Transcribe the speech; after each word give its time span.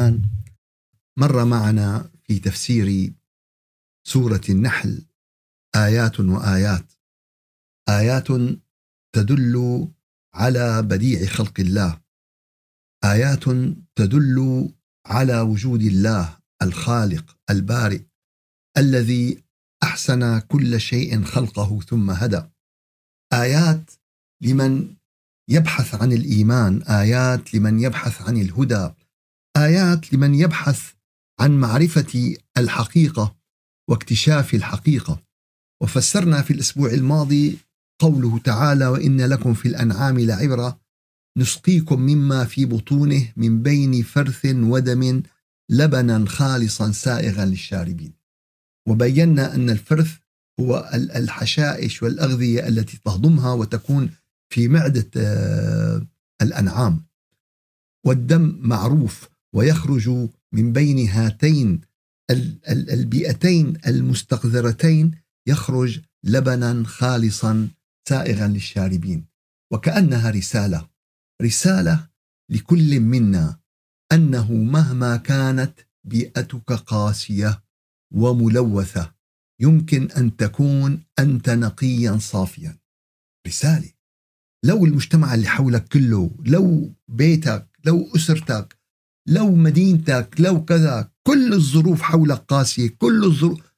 الإيمان 0.00 0.22
مر 1.18 1.44
معنا 1.44 2.10
في 2.24 2.38
تفسير 2.38 3.12
سورة 4.06 4.40
النحل 4.48 5.06
آيات 5.76 6.20
وآيات. 6.20 6.92
آيات 7.88 8.28
تدل 9.14 9.88
على 10.34 10.82
بديع 10.82 11.26
خلق 11.26 11.60
الله. 11.60 12.00
آيات 13.04 13.44
تدل 13.96 14.68
على 15.06 15.40
وجود 15.40 15.82
الله 15.82 16.38
الخالق 16.62 17.36
البارئ 17.50 18.02
الذي 18.76 19.44
أحسن 19.82 20.38
كل 20.38 20.80
شيء 20.80 21.24
خلقه 21.24 21.80
ثم 21.80 22.10
هدى. 22.10 22.42
آيات 23.32 23.90
لمن 24.42 24.96
يبحث 25.48 25.94
عن 25.94 26.12
الإيمان 26.12 26.82
آيات 26.82 27.54
لمن 27.54 27.80
يبحث 27.80 28.22
عن 28.22 28.36
الهدى. 28.36 28.94
آيات 29.56 30.12
لمن 30.12 30.34
يبحث 30.34 30.92
عن 31.40 31.60
معرفة 31.60 32.34
الحقيقة 32.58 33.36
واكتشاف 33.90 34.54
الحقيقة. 34.54 35.22
وفسرنا 35.82 36.42
في 36.42 36.52
الأسبوع 36.52 36.90
الماضي 36.90 37.58
قوله 38.00 38.38
تعالى 38.38 38.86
وإن 38.86 39.20
لكم 39.20 39.54
في 39.54 39.68
الأنعام 39.68 40.18
لعبرة 40.18 40.80
نسقيكم 41.38 42.00
مما 42.00 42.44
في 42.44 42.64
بطونه 42.64 43.32
من 43.36 43.62
بين 43.62 44.02
فرث 44.02 44.44
ودم 44.44 45.22
لبنا 45.70 46.26
خالصا 46.26 46.92
سائغا 46.92 47.44
للشاربين. 47.44 48.12
وبينا 48.88 49.54
أن 49.54 49.70
الفرث 49.70 50.16
هو 50.60 50.90
الحشائش 50.94 52.02
والأغذية 52.02 52.68
التي 52.68 53.00
تهضمها 53.04 53.52
وتكون 53.52 54.10
في 54.52 54.68
معدة 54.68 55.10
آه، 55.16 56.06
الأنعام. 56.42 57.06
والدم 58.06 58.58
معروف 58.60 59.28
ويخرج 59.54 60.28
من 60.52 60.72
بين 60.72 61.08
هاتين 61.08 61.80
البيئتين 62.68 63.78
المستقذرتين 63.86 65.10
يخرج 65.46 66.00
لبنا 66.24 66.84
خالصا 66.84 67.68
سائغا 68.08 68.48
للشاربين. 68.48 69.26
وكأنها 69.72 70.30
رسالة 70.30 70.88
رسالة 71.42 72.08
لكل 72.50 73.00
منا 73.00 73.60
أنه 74.12 74.52
مهما 74.52 75.16
كانت 75.16 75.80
بيئتك 76.04 76.72
قاسية 76.72 77.62
وملوثة 78.14 79.14
يمكن 79.60 80.10
أن 80.10 80.36
تكون 80.36 81.02
أنت 81.18 81.50
نقيا 81.50 82.18
صافيا. 82.18 82.78
رسالة. 83.46 83.90
لو 84.64 84.84
المجتمع 84.84 85.34
اللي 85.34 85.46
حولك 85.46 85.88
كله 85.88 86.30
لو 86.46 86.92
بيتك 87.08 87.68
لو 87.84 88.10
أسرتك 88.16 88.79
لو 89.28 89.54
مدينتك 89.54 90.34
لو 90.38 90.64
كذا 90.64 91.10
كل 91.26 91.52
الظروف 91.52 92.02
حولك 92.02 92.38
قاسية 92.38 92.88
كل 92.98 93.24
الظروف. 93.24 93.74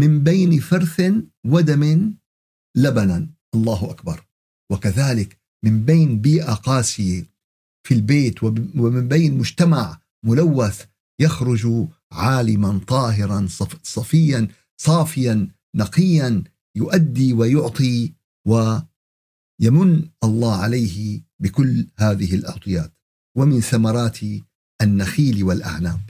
من 0.00 0.22
بين 0.24 0.60
فرث 0.60 1.02
ودم 1.46 2.14
لبنا. 2.76 3.28
الله 3.54 3.90
أكبر. 3.90 4.26
وكذلك 4.72 5.40
من 5.64 5.84
بين 5.84 6.20
بيئة 6.20 6.54
قاسية 6.54 7.26
في 7.86 7.94
البيت 7.94 8.42
ومن 8.44 9.08
بين 9.08 9.38
مجتمع 9.38 10.00
ملوث 10.24 10.84
يخرج 11.20 11.88
عالما 12.12 12.80
طاهرا 12.86 13.46
صفيا 13.82 14.48
صافيا 14.80 15.48
نقيا 15.76 16.44
يؤدي 16.76 17.32
ويعطي 17.32 18.14
ويمن 18.46 20.08
الله 20.24 20.56
عليه 20.56 21.22
بكل 21.42 21.86
هذه 21.96 22.34
الأعطيات. 22.34 22.94
ومن 23.36 23.60
ثمرات 23.60 24.18
النخيل 24.82 25.44
والأعناب. 25.44 26.00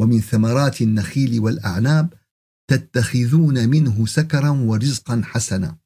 ومن 0.00 0.20
ثمرات 0.20 0.82
النخيل 0.82 1.40
والأعناب 1.40 2.14
تتخذون 2.70 3.68
منه 3.68 4.06
سكرا 4.06 4.50
ورزقا 4.50 5.22
حسنا. 5.24 5.78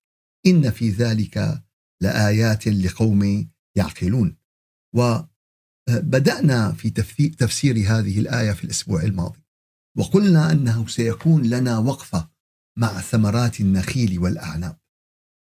إن 0.47 0.71
في 0.71 0.91
ذلك 0.91 1.63
لآيات 2.03 2.69
لقوم 2.69 3.51
يعقلون. 3.77 4.37
وبدأنا 4.97 6.73
في 6.73 6.91
تفسير 7.39 7.77
هذه 7.77 8.19
الآية 8.19 8.53
في 8.53 8.65
الأسبوع 8.65 9.03
الماضي. 9.03 9.43
وقلنا 9.99 10.53
أنه 10.53 10.87
سيكون 10.87 11.43
لنا 11.43 11.79
وقفة 11.79 12.31
مع 12.79 13.01
ثمرات 13.01 13.61
النخيل 13.61 14.19
والأعناب. 14.19 14.79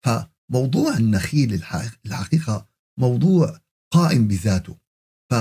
فموضوع 0.04 0.96
النخيل 0.96 1.62
الحقيقة 2.06 2.68
موضوع 2.98 3.60
قائم 3.92 4.28
بذاته. 4.28 4.78
ف 5.30 5.34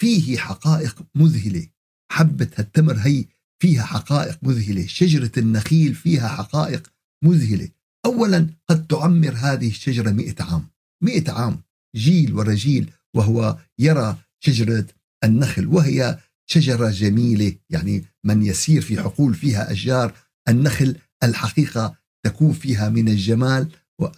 فيه 0.00 0.38
حقائق 0.38 1.02
مذهلة. 1.14 1.66
حبة 2.12 2.50
التمر 2.58 2.96
هي 2.96 3.24
فيها 3.62 3.82
حقائق 3.82 4.38
مذهلة. 4.42 4.86
شجرة 4.86 5.32
النخيل 5.36 5.94
فيها 5.94 6.28
حقائق 6.28 6.92
مذهلة. 7.24 7.68
أولا 8.06 8.46
قد 8.68 8.86
تعمر 8.86 9.32
هذه 9.32 9.68
الشجرة 9.68 10.10
مئة 10.10 10.44
عام. 10.44 10.68
مئة 11.02 11.32
عام 11.32 11.62
جيل 11.96 12.34
ورا 12.34 12.54
جيل 12.54 12.90
وهو 13.14 13.58
يرى 13.78 14.16
شجرة 14.40 14.86
النخل 15.24 15.66
وهي 15.66 16.18
شجرة 16.46 16.90
جميلة. 16.90 17.54
يعني 17.70 18.04
من 18.24 18.42
يسير 18.42 18.82
في 18.82 19.00
حقول 19.00 19.34
فيها 19.34 19.72
أشجار 19.72 20.14
النخل 20.48 20.96
الحقيقة 21.22 21.98
تكون 22.26 22.52
فيها 22.52 22.88
من 22.88 23.08
الجمال 23.08 23.70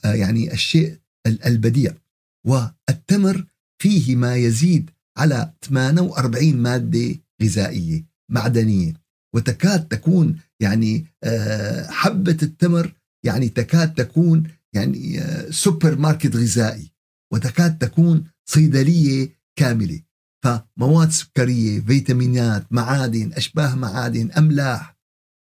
يعني 0.04 0.52
الشيء 0.52 0.98
البديع. 1.26 1.94
والتمر 2.46 3.44
فيه 3.82 4.16
ما 4.16 4.36
يزيد 4.36 4.90
على 5.20 5.52
48 5.64 6.56
مادة 6.56 7.16
غذائية 7.42 8.04
معدنية. 8.30 8.92
وتكاد 9.34 9.88
تكون 9.88 10.38
يعني 10.60 11.06
آه، 11.24 11.90
حبة 11.90 12.36
التمر 12.42 12.92
يعني 13.24 13.48
تكاد 13.48 13.94
تكون 13.94 14.50
يعني 14.74 15.20
آه، 15.20 15.50
سوبر 15.50 15.96
ماركت 15.96 16.36
غذائي 16.36 16.92
وتكاد 17.32 17.78
تكون 17.78 18.24
صيدلية 18.50 19.28
كاملة. 19.58 20.00
فمواد 20.44 21.10
سكرية 21.10 21.80
فيتامينات 21.80 22.66
معادن 22.70 23.32
أشباه 23.32 23.74
معادن 23.74 24.30
أملاح 24.30 24.96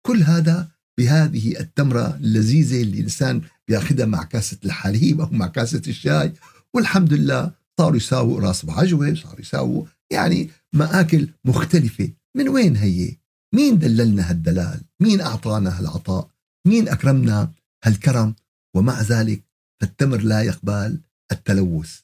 كل 0.08 0.24
هذا 0.24 0.68
بهذه 1.00 1.60
التمرة 1.60 2.16
اللذيذة 2.16 2.82
اللي 2.82 2.98
الإنسان 2.98 3.42
بياخذها 3.68 4.06
مع 4.06 4.24
كاسة 4.24 4.58
الحليب 4.66 5.22
أو 5.22 5.30
مع 5.32 5.48
كاسة 5.48 5.82
الشاي. 5.88 6.34
والحمد 6.74 7.14
لله 7.14 7.61
صاروا 7.82 7.98
يساووا 7.98 8.40
راس 8.40 8.66
بعجوة 8.66 9.16
صاروا 9.16 9.40
يساووا 9.40 9.86
يعني 10.12 10.50
مآكل 10.76 11.30
مختلفة. 11.46 12.10
من 12.38 12.50
وين 12.50 12.76
هي؟ 12.76 13.18
مين 13.56 13.80
دللنا 13.80 14.30
هالدلال؟ 14.30 14.82
مين 15.00 15.22
أعطانا 15.22 15.80
هالعطاء؟ 15.80 16.30
مين 16.68 16.90
أكرمنا 16.90 17.52
هالكرم؟ 17.84 18.36
ومع 18.76 19.02
ذلك 19.02 19.44
فالتمر 19.82 20.22
لا 20.22 20.42
يقبل 20.42 21.00
التلوث. 21.32 22.00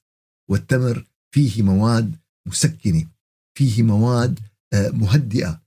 والتمر 0.49 1.05
فيه 1.33 1.61
مواد 1.63 2.15
مسكنة 2.47 3.05
فيه 3.57 3.83
مواد 3.83 4.39
آه، 4.73 4.89
مهدئة 4.89 5.61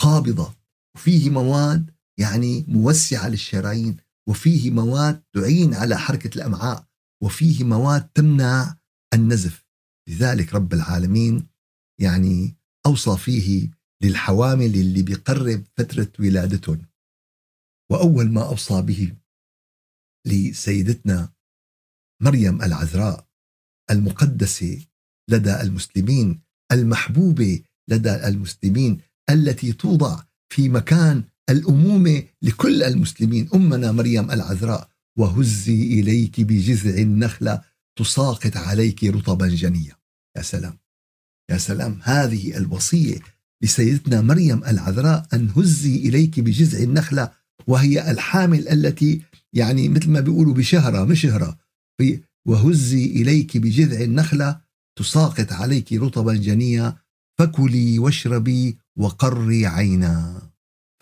قابضة 0.00 0.54
وفيه 0.96 1.30
مواد 1.30 1.90
يعني 2.20 2.64
موسعة 2.68 3.28
للشرايين 3.28 3.96
وفيه 4.28 4.70
مواد 4.70 5.22
تعين 5.34 5.74
على 5.74 5.98
حركة 5.98 6.36
الأمعاء 6.36 6.84
وفيه 7.22 7.64
مواد 7.64 8.08
تمنع 8.14 8.79
النزف. 9.14 9.66
لذلك 10.08 10.54
رب 10.54 10.72
العالمين 10.72 11.46
يعني 12.00 12.56
أوصى 12.86 13.16
فيه 13.16 13.70
للحوامل 14.02 14.74
اللي 14.74 15.02
بيقرب 15.02 15.64
فترة 15.76 16.12
ولادتهم 16.18 16.86
وأول 17.90 18.30
ما 18.32 18.48
أوصى 18.48 18.82
به 18.82 19.16
لسيدتنا 20.26 21.32
مريم 22.22 22.62
العذراء 22.62 23.26
المقدسة 23.90 24.86
لدى 25.30 25.60
المسلمين 25.60 26.40
المحبوبة 26.72 27.62
لدى 27.88 28.14
المسلمين 28.14 29.00
التي 29.30 29.72
توضع 29.72 30.22
في 30.52 30.68
مكان 30.68 31.24
الأمومة 31.50 32.22
لكل 32.42 32.82
المسلمين 32.82 33.48
أمنا 33.54 33.92
مريم 33.92 34.30
العذراء. 34.30 34.90
وهزي 35.18 35.82
إليك 35.82 36.40
بجذع 36.40 36.98
النخلة 37.02 37.62
تساقط 37.98 38.56
عليك 38.56 39.04
رطبا 39.04 39.48
جنيا 39.48 39.96
يا 40.36 40.42
سلام. 40.42 40.78
يا 41.50 41.58
سلام. 41.58 42.00
هذه 42.02 42.56
الوصية 42.56 43.18
لسيدتنا 43.62 44.20
مريم 44.20 44.64
العذراء 44.64 45.26
أن 45.32 45.50
هزي 45.56 45.96
إليك 45.96 46.40
بجذع 46.40 46.78
النخلة 46.78 47.32
وهي 47.66 48.10
الحامل 48.10 48.68
التي 48.68 49.22
يعني 49.52 49.88
مثل 49.88 50.10
ما 50.10 50.20
بيقولوا 50.20 50.54
بشهرة 50.54 51.04
مشهرة 51.04 51.58
وهزي 52.46 53.04
إليك 53.04 53.56
بجذع 53.56 54.00
النخلة 54.00 54.60
تساقط 54.98 55.52
عليك 55.52 55.92
رطبا 55.92 56.34
جنيا 56.34 56.96
فكلي 57.38 57.98
واشربي 57.98 58.78
وقري 58.96 59.66
عينا. 59.66 60.42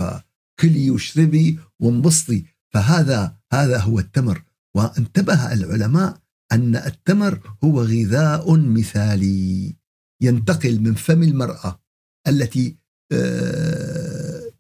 فكلي 0.01 0.91
واشربي 0.91 1.59
وانبسطي. 1.81 2.45
فهذا 2.75 3.37
هذا 3.53 3.79
هو 3.81 3.99
التمر. 3.99 4.43
وانتبه 4.77 5.53
العلماء 5.53 6.21
أن 6.53 6.77
التمر 6.77 7.57
هو 7.65 7.83
غذاء 7.83 8.57
مثالي 8.57 9.75
ينتقل 10.23 10.81
من 10.81 10.95
فم 10.95 11.23
المرأة 11.23 11.81
التي 12.29 12.77
آه، 13.13 14.53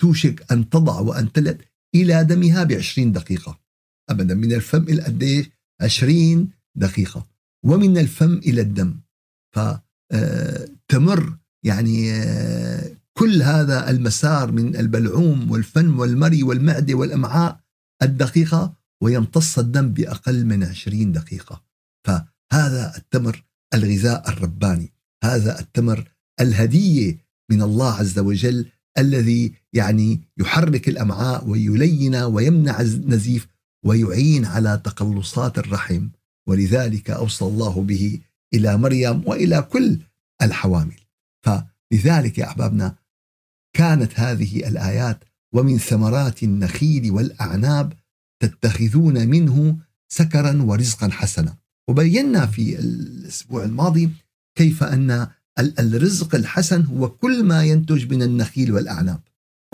توشك 0.00 0.52
أن 0.52 0.68
تضع 0.70 1.00
وأن 1.00 1.32
تلد 1.32 1.62
إلى 1.94 2.24
دمها 2.24 2.64
بعشرين 2.64 3.12
دقيقة. 3.12 3.60
أبدا 4.10 4.34
من 4.34 4.52
الفم 4.52 4.82
إلى 4.82 5.02
قديش 5.02 5.46
عشرين 5.80 6.50
دقيقة. 6.74 7.26
ومن 7.64 7.98
الفم 7.98 8.34
إلى 8.34 8.60
الدم. 8.60 9.00
فتمر 9.54 11.28
آه، 11.28 11.38
يعني 11.64 12.12
آه، 12.12 12.96
كل 13.18 13.42
هذا 13.42 13.90
المسار 13.90 14.52
من 14.52 14.76
البلعوم 14.76 15.50
والفم 15.50 15.98
والمري 15.98 16.42
والمعدة 16.42 16.94
والأمعاء 16.94 17.60
الدقيقة 18.02 18.74
ويمتص 19.02 19.58
الدم 19.58 19.88
بأقل 19.88 20.44
من 20.44 20.64
عشرين 20.64 21.12
دقيقة. 21.12 21.64
فهذا 22.04 22.96
التمر 22.96 23.44
الغذاء 23.74 24.28
الرباني 24.28 24.92
هذا 25.24 25.60
التمر 25.60 26.08
الهدية 26.40 27.18
من 27.50 27.62
الله 27.62 27.92
عز 27.94 28.18
وجل 28.18 28.66
الذي 28.98 29.54
يعني 29.72 30.20
يحرك 30.38 30.88
الأمعاء 30.88 31.48
ويلين 31.48 32.16
ويمنع 32.16 32.80
النزيف 32.80 33.48
ويعين 33.84 34.44
على 34.44 34.80
تقلصات 34.84 35.58
الرحم. 35.58 36.08
ولذلك 36.48 37.10
أوصى 37.10 37.44
الله 37.44 37.82
به 37.82 38.20
إلى 38.54 38.76
مريم 38.76 39.22
وإلى 39.28 39.62
كل 39.62 39.98
الحوامل. 40.42 41.00
فلذلك 41.42 42.38
يا 42.38 42.44
أحبابنا 42.44 42.96
كانت 43.76 44.20
هذه 44.20 44.68
الآيات 44.68 45.24
ومن 45.52 45.78
ثمرات 45.78 46.42
النخيل 46.42 47.10
والأعناب 47.10 47.92
تتخذون 48.42 49.28
منه 49.28 49.78
سكرا 50.08 50.62
ورزقا 50.62 51.08
حسنا. 51.08 51.56
وبينا 51.88 52.46
في 52.46 52.78
الأسبوع 52.78 53.64
الماضي 53.64 54.10
كيف 54.58 54.82
أن 54.84 55.28
الرزق 55.58 56.34
الحسن 56.34 56.82
هو 56.82 57.08
كل 57.08 57.44
ما 57.44 57.64
ينتج 57.64 58.14
من 58.14 58.22
النخيل 58.22 58.72
والأعناب. 58.72 59.20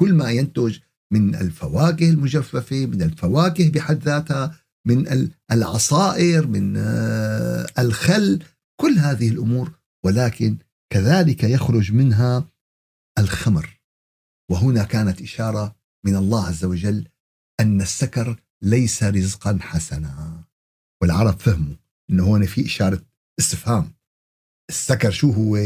كل 0.00 0.14
ما 0.14 0.30
ينتج 0.30 0.78
من 1.12 1.34
الفواكه 1.34 2.10
المجففة 2.10 2.86
من 2.86 3.02
الفواكه 3.02 3.70
بحد 3.70 4.02
ذاتها 4.02 4.58
من 4.86 5.28
العصائر 5.52 6.46
من 6.46 6.76
آه، 6.76 7.66
الخل. 7.78 8.42
كل 8.80 8.98
هذه 8.98 9.28
الأمور 9.28 9.72
ولكن 10.04 10.56
كذلك 10.92 11.44
يخرج 11.44 11.92
منها 11.92 12.48
الخمر. 13.18 13.80
وهنا 14.50 14.84
كانت 14.84 15.22
إشارة 15.22 15.76
من 16.06 16.16
الله 16.16 16.46
عز 16.46 16.64
وجل 16.64 17.08
أن 17.60 17.80
السكر 17.80 18.36
ليس 18.62 19.02
رزقا 19.02 19.58
حسنا. 19.60 20.44
والعرب 21.02 21.40
فهموا 21.40 21.76
أنه 22.10 22.24
هون 22.24 22.46
في 22.46 22.66
إشارة 22.66 23.02
استفهام. 23.40 23.92
السكر 24.70 25.10
شو 25.10 25.30
هو؟ 25.30 25.56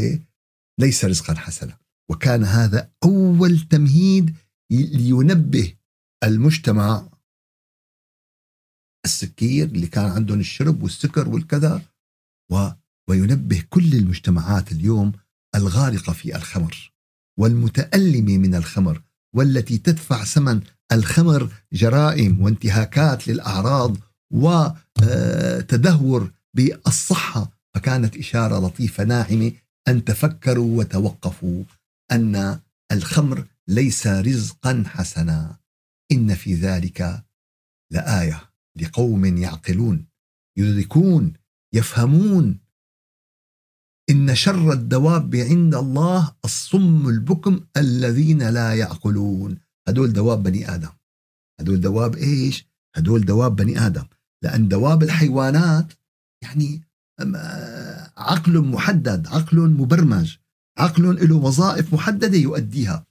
ليس 0.79 1.05
رزقا 1.05 1.35
حسنا. 1.35 1.77
وكان 2.11 2.43
هذا 2.43 2.91
أول 3.03 3.59
تمهيد 3.59 4.35
لينبه 4.71 5.75
المجتمع 6.23 7.09
السكير 9.05 9.67
اللي 9.67 9.87
كان 9.87 10.05
عندهم 10.05 10.39
الشرب 10.39 10.83
والسكر 10.83 11.29
والكذا 11.29 11.81
و 12.51 12.69
وينبه 13.09 13.63
كل 13.69 13.93
المجتمعات 13.93 14.71
اليوم 14.71 15.11
الغارقة 15.55 16.13
في 16.13 16.35
الخمر 16.35 16.93
والمتألمة 17.39 18.37
من 18.37 18.55
الخمر. 18.55 19.03
والتي 19.37 19.77
تدفع 19.77 20.23
ثمن 20.23 20.61
الخمر 20.91 21.53
جرائم 21.73 22.41
وانتهاكات 22.41 23.27
للأعراض 23.27 23.97
وتدهور 24.33 26.31
بالصحة. 26.53 27.51
فكانت 27.75 28.17
إشارة 28.17 28.67
لطيفة 28.67 29.03
ناعمة 29.03 29.51
أن 29.87 30.03
تفكروا 30.03 30.77
وتوقفوا 30.77 31.63
أن 32.11 32.59
الخمر 32.91 33.47
ليس 33.67 34.07
رزقا 34.07 34.83
حسنا. 34.87 35.57
إن 36.11 36.35
في 36.35 36.53
ذلك 36.53 37.23
لآية 37.91 38.41
لقوم 38.75 39.25
يعقلون 39.25 40.05
يدركون 40.57 41.33
يفهمون 41.73 42.59
إن 44.09 44.35
شر 44.35 44.73
الدواب 44.73 45.35
عند 45.35 45.75
الله 45.75 46.31
الصم 46.45 47.09
البكم 47.09 47.59
الذين 47.77 48.49
لا 48.49 48.73
يعقلون. 48.73 49.57
هدول 49.87 50.13
دواب 50.13 50.43
بني 50.43 50.75
آدم. 50.75 50.89
هدول 51.59 51.81
دواب 51.81 52.15
إيش؟ 52.15 52.67
هدول 52.95 53.25
دواب 53.25 53.55
بني 53.55 53.85
آدم. 53.85 54.05
لأن 54.43 54.67
دواب 54.67 55.03
الحيوانات 55.03 55.93
يعني 56.43 56.81
عقل 58.17 58.61
محدد 58.61 59.27
عقل 59.27 59.59
مبرمج 59.59 60.37
عقل 60.77 61.29
له 61.29 61.35
وظائف 61.35 61.93
محددة 61.93 62.37
يؤديها. 62.37 63.05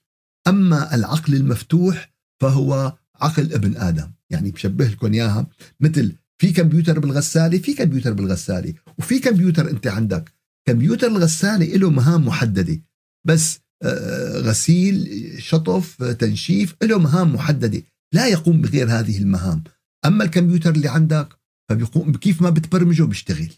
أما 0.49 0.95
العقل 0.95 1.35
المفتوح 1.35 2.15
فهو 2.43 2.97
عقل 3.15 3.53
ابن 3.53 3.77
آدم. 3.77 4.11
يعني 4.31 4.51
بشبه 4.51 4.87
لكم 4.87 5.13
إياها 5.13 5.47
مثل 5.81 6.13
في 6.39 6.53
كمبيوتر 6.53 6.99
بالغسالة 6.99 7.59
في 7.59 7.75
كمبيوتر 7.75 8.13
بالغسالة 8.13 8.75
وفي 8.99 9.19
كمبيوتر 9.19 9.71
أنت 9.71 9.87
عندك. 9.87 10.36
كمبيوتر 10.69 11.07
الغسالة 11.07 11.77
له 11.77 11.91
مهام 11.91 12.27
محددة. 12.27 12.83
بس 13.27 13.61
آه، 13.83 14.39
غسيل 14.39 15.09
شطف 15.39 16.03
تنشيف 16.03 16.77
له 16.83 16.99
مهام 16.99 17.35
محددة. 17.35 17.83
لا 18.15 18.27
يقوم 18.27 18.61
بغير 18.63 18.91
هذه 18.91 19.19
المهام. 19.19 19.65
أما 20.05 20.25
الكمبيوتر 20.25 20.71
اللي 20.71 20.89
عندك 20.89 21.29
فبيقوم 21.71 22.13
كيف 22.13 22.43
ما 22.43 22.51
بتبرمجه 22.51 23.03
بيشتغل 23.03 23.53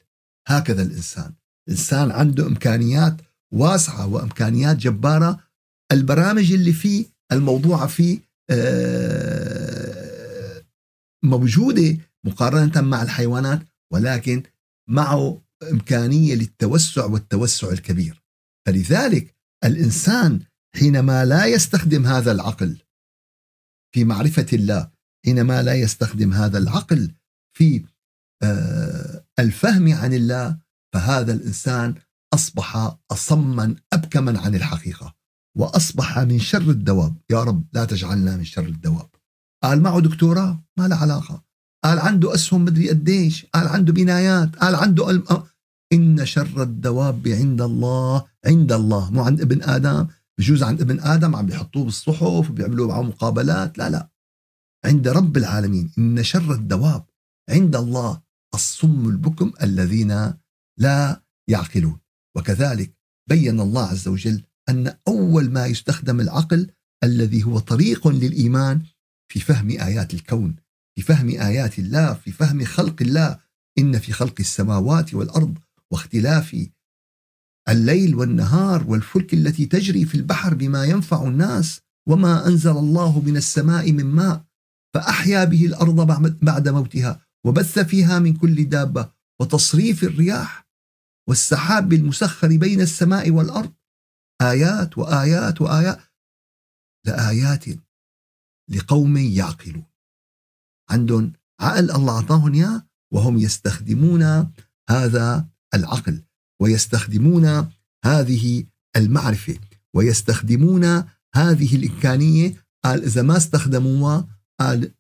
هكذا 0.48 0.82
الإنسان. 0.82 1.32
إنسان 1.68 2.10
عنده 2.10 2.46
إمكانيات 2.46 3.16
واسعة 3.54 4.06
وإمكانيات 4.06 4.76
جبارة. 4.76 5.40
البرامج 5.92 6.52
اللي 6.52 6.72
فيه 6.72 7.06
الموضوعة 7.32 7.86
فيه 7.86 8.18
آه، 8.50 9.98
موجودة 11.24 11.96
مقارنة 12.24 12.80
مع 12.80 13.02
الحيوانات 13.02 13.62
ولكن 13.92 14.42
معه 14.88 15.42
إمكانية 15.62 16.34
للتوسع 16.34 17.04
والتوسع 17.04 17.70
الكبير. 17.70 18.22
فلذلك 18.66 19.36
الإنسان 19.64 20.40
حينما 20.76 21.24
لا 21.24 21.46
يستخدم 21.46 22.06
هذا 22.06 22.32
العقل 22.32 22.78
في 23.94 24.04
معرفة 24.04 24.46
الله 24.52 24.90
حينما 25.24 25.62
لا 25.62 25.74
يستخدم 25.74 26.32
هذا 26.32 26.58
العقل 26.58 27.14
في 27.56 27.84
آه، 28.42 29.24
الفهم 29.38 29.92
عن 29.92 30.12
الله 30.12 30.58
فهذا 30.94 31.32
الإنسان 31.32 31.94
أصبح 32.34 32.96
أصما 33.10 33.76
أبكما 33.92 34.40
عن 34.40 34.54
الحقيقة 34.54 35.14
وأصبح 35.58 36.18
من 36.18 36.38
شر 36.38 36.70
الدواب. 36.70 37.16
يا 37.30 37.42
رب 37.42 37.64
لا 37.72 37.84
تجعلنا 37.84 38.36
من 38.36 38.44
شر 38.44 38.66
الدواب. 38.66 39.10
قال 39.62 39.82
معه 39.82 40.00
دكتوراه 40.00 40.64
ما 40.78 40.88
له 40.88 40.96
علاقة. 40.96 41.44
قال 41.84 41.98
عنده 41.98 42.34
أسهم 42.34 42.64
مدري 42.64 42.90
قديش 42.90 43.46
قال 43.46 43.68
عنده 43.68 43.92
بنايات 43.92 44.56
قال 44.56 44.74
عنده 44.74 45.10
ألم... 45.10 45.24
إن 45.92 46.26
شر 46.26 46.62
الدواب 46.62 47.28
عند 47.28 47.60
الله 47.60 48.24
عند 48.46 48.72
الله 48.72 49.10
مو 49.10 49.22
عند 49.22 49.40
ابن 49.40 49.62
آدم 49.62 50.06
بجوز 50.38 50.62
عند 50.62 50.80
ابن 50.80 51.00
آدم 51.00 51.36
عم 51.36 51.46
بيحطوه 51.46 51.84
بالصحف 51.84 52.50
وبيعملوا 52.50 52.88
معه 52.88 53.02
مقابلات 53.02 53.78
لا 53.78 53.90
لا. 53.90 54.10
عند 54.84 55.08
رب 55.08 55.36
العالمين 55.36 55.90
إن 55.98 56.22
شر 56.22 56.52
الدواب 56.52 57.04
عند 57.50 57.76
الله 57.76 58.22
الصم 58.54 59.08
البكم 59.08 59.52
الذين 59.62 60.34
لا 60.78 61.22
يعقلون. 61.50 61.98
وكذلك 62.36 62.94
بين 63.28 63.60
الله 63.60 63.86
عز 63.86 64.08
وجل 64.08 64.42
أن 64.68 64.96
أول 65.08 65.50
ما 65.50 65.66
يستخدم 65.66 66.20
العقل 66.20 66.70
الذي 67.04 67.44
هو 67.44 67.58
طريق 67.58 68.08
للإيمان 68.08 68.82
في 69.32 69.40
فهم 69.40 69.70
آيات 69.70 70.14
الكون 70.14 70.56
في 70.98 71.04
فهم 71.04 71.28
آيات 71.28 71.78
الله 71.78 72.14
في 72.14 72.32
فهم 72.32 72.64
خلق 72.64 73.02
الله. 73.02 73.40
إن 73.78 73.98
في 73.98 74.12
خلق 74.12 74.34
السماوات 74.40 75.14
والأرض 75.14 75.58
واختلاف 75.90 76.66
الليل 77.68 78.14
والنهار 78.14 78.84
والفلك 78.90 79.34
التي 79.34 79.66
تجري 79.66 80.04
في 80.04 80.14
البحر 80.14 80.54
بما 80.54 80.84
ينفع 80.84 81.22
الناس 81.22 81.80
وما 82.08 82.46
أنزل 82.46 82.70
الله 82.70 83.20
من 83.20 83.36
السماء 83.36 83.92
من 83.92 84.04
ماء 84.04 84.44
فأحيا 84.94 85.44
به 85.44 85.66
الأرض 85.66 86.06
بعد 86.44 86.68
موتها 86.68 87.26
وبث 87.46 87.78
فيها 87.78 88.18
من 88.18 88.36
كل 88.36 88.68
دابة 88.68 89.12
وتصريف 89.40 90.04
الرياح 90.04 90.68
والسحاب 91.28 91.92
المسخر 91.92 92.56
بين 92.56 92.80
السماء 92.80 93.30
والأرض. 93.30 93.74
آيات 94.42 94.98
وآيات 94.98 95.60
وآيات. 95.60 95.98
لآيات 97.06 97.64
لقوم 98.70 99.16
يعقلون. 99.16 99.84
عندهم 100.90 101.32
عقل 101.60 101.90
الله 101.90 102.16
أعطاهم 102.16 102.54
إياه 102.54 102.86
وهم 103.12 103.38
يستخدمون 103.38 104.52
هذا 104.90 105.48
العقل 105.74 106.22
ويستخدمون 106.62 107.70
هذه 108.04 108.64
المعرفة 108.96 109.58
ويستخدمون 109.94 110.84
هذه 111.34 111.76
الإمكانية 111.76 112.54
قال 112.84 113.04
إذا 113.04 113.22
ما 113.22 113.36
استخدموها 113.36 114.28
قال 114.60 114.92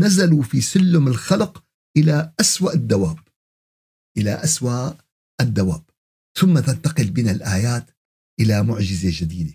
نزلوا 0.00 0.42
في 0.42 0.60
سلم 0.60 1.08
الخلق 1.08 1.64
إلى 1.96 2.32
أسوأ 2.40 2.74
الدواب 2.74 3.18
إلى 4.18 4.34
أسوأ 4.34 4.92
الدواب. 5.40 5.82
ثم 6.38 6.58
تنتقل 6.58 7.10
بنا 7.10 7.30
الآيات 7.30 7.90
إلى 8.40 8.62
معجزة 8.62 9.10
جديدة 9.12 9.54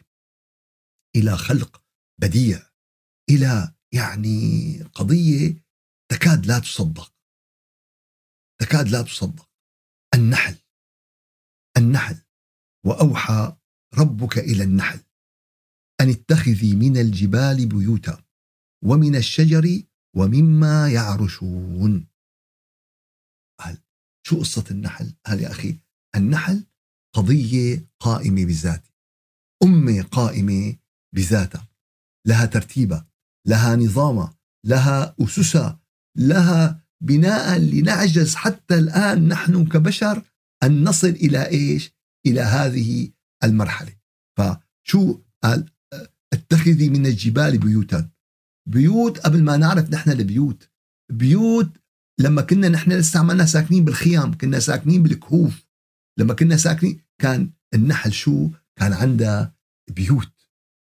إلى 1.16 1.38
خلق 1.38 1.82
بديع 2.22 2.70
إلى 3.30 3.74
يعني 3.94 4.80
قضية 4.94 5.63
تكاد 6.14 6.46
لا 6.46 6.60
تصدق. 6.60 7.14
تكاد 8.62 8.88
لا 8.88 9.02
تصدق. 9.02 9.50
النحل. 10.16 10.56
النحل. 11.78 12.22
وأوحى 12.86 13.58
ربك 13.94 14.38
إلى 14.38 14.64
النحل. 14.64 15.00
أن 16.02 16.10
اتخذي 16.10 16.76
من 16.76 16.98
الجبال 16.98 17.66
بيوتا 17.70 18.26
ومن 18.84 19.16
الشجر 19.16 19.84
ومما 20.16 20.92
يعرشون. 20.92 22.08
قال 23.60 23.84
شو 24.28 24.40
قصة 24.40 24.66
النحل؟ 24.72 25.16
قال 25.26 25.40
يا 25.40 25.52
أخي 25.52 25.80
النحل 26.16 26.68
قضية 27.16 27.90
قائمة 28.00 28.46
بذاتها 28.46 28.94
أمة 29.64 30.02
قائمة 30.02 30.78
بذاتها. 31.16 31.68
لها 32.28 32.46
ترتيبها. 32.46 33.10
لها 33.48 33.76
نظامها. 33.76 34.38
لها 34.66 35.16
أسسها. 35.22 35.83
لها 36.18 36.84
بناء 37.04 37.60
لنعجز 37.60 38.36
حتى 38.36 38.80
الآن 38.80 39.28
نحن 39.28 39.66
كبشر 39.66 40.22
أن 40.64 40.84
نصل 40.84 41.08
إلى 41.08 41.48
إيش؟ 41.48 41.92
إلى 42.26 42.42
هذه 42.42 43.10
المرحلة. 43.44 43.96
فشو 44.38 45.20
قال؟ 45.44 45.70
اتخذي 46.34 46.90
من 46.90 47.06
الجبال 47.06 47.58
بيوتا. 47.58 48.10
بيوت 48.70 49.20
قبل 49.20 49.44
ما 49.44 49.58
نعرف 49.58 49.90
نحن 49.90 50.12
البيوت. 50.12 50.70
بيوت 51.12 51.72
لما 52.20 52.42
كنا 52.42 52.70
نحن 52.70 52.92
لسه 52.92 53.20
عملنا 53.20 53.46
ساكنين 53.46 53.86
بالخيام 53.86 54.38
كنا 54.38 54.60
ساكنين 54.60 55.04
بالكهوف. 55.04 55.68
لما 56.20 56.34
كنا 56.34 56.58
ساكنين 56.58 57.02
كان 57.22 57.52
النحل 57.74 58.14
شو؟ 58.14 58.50
كان 58.80 58.94
عندها 58.94 59.56
بيوت. 59.92 60.50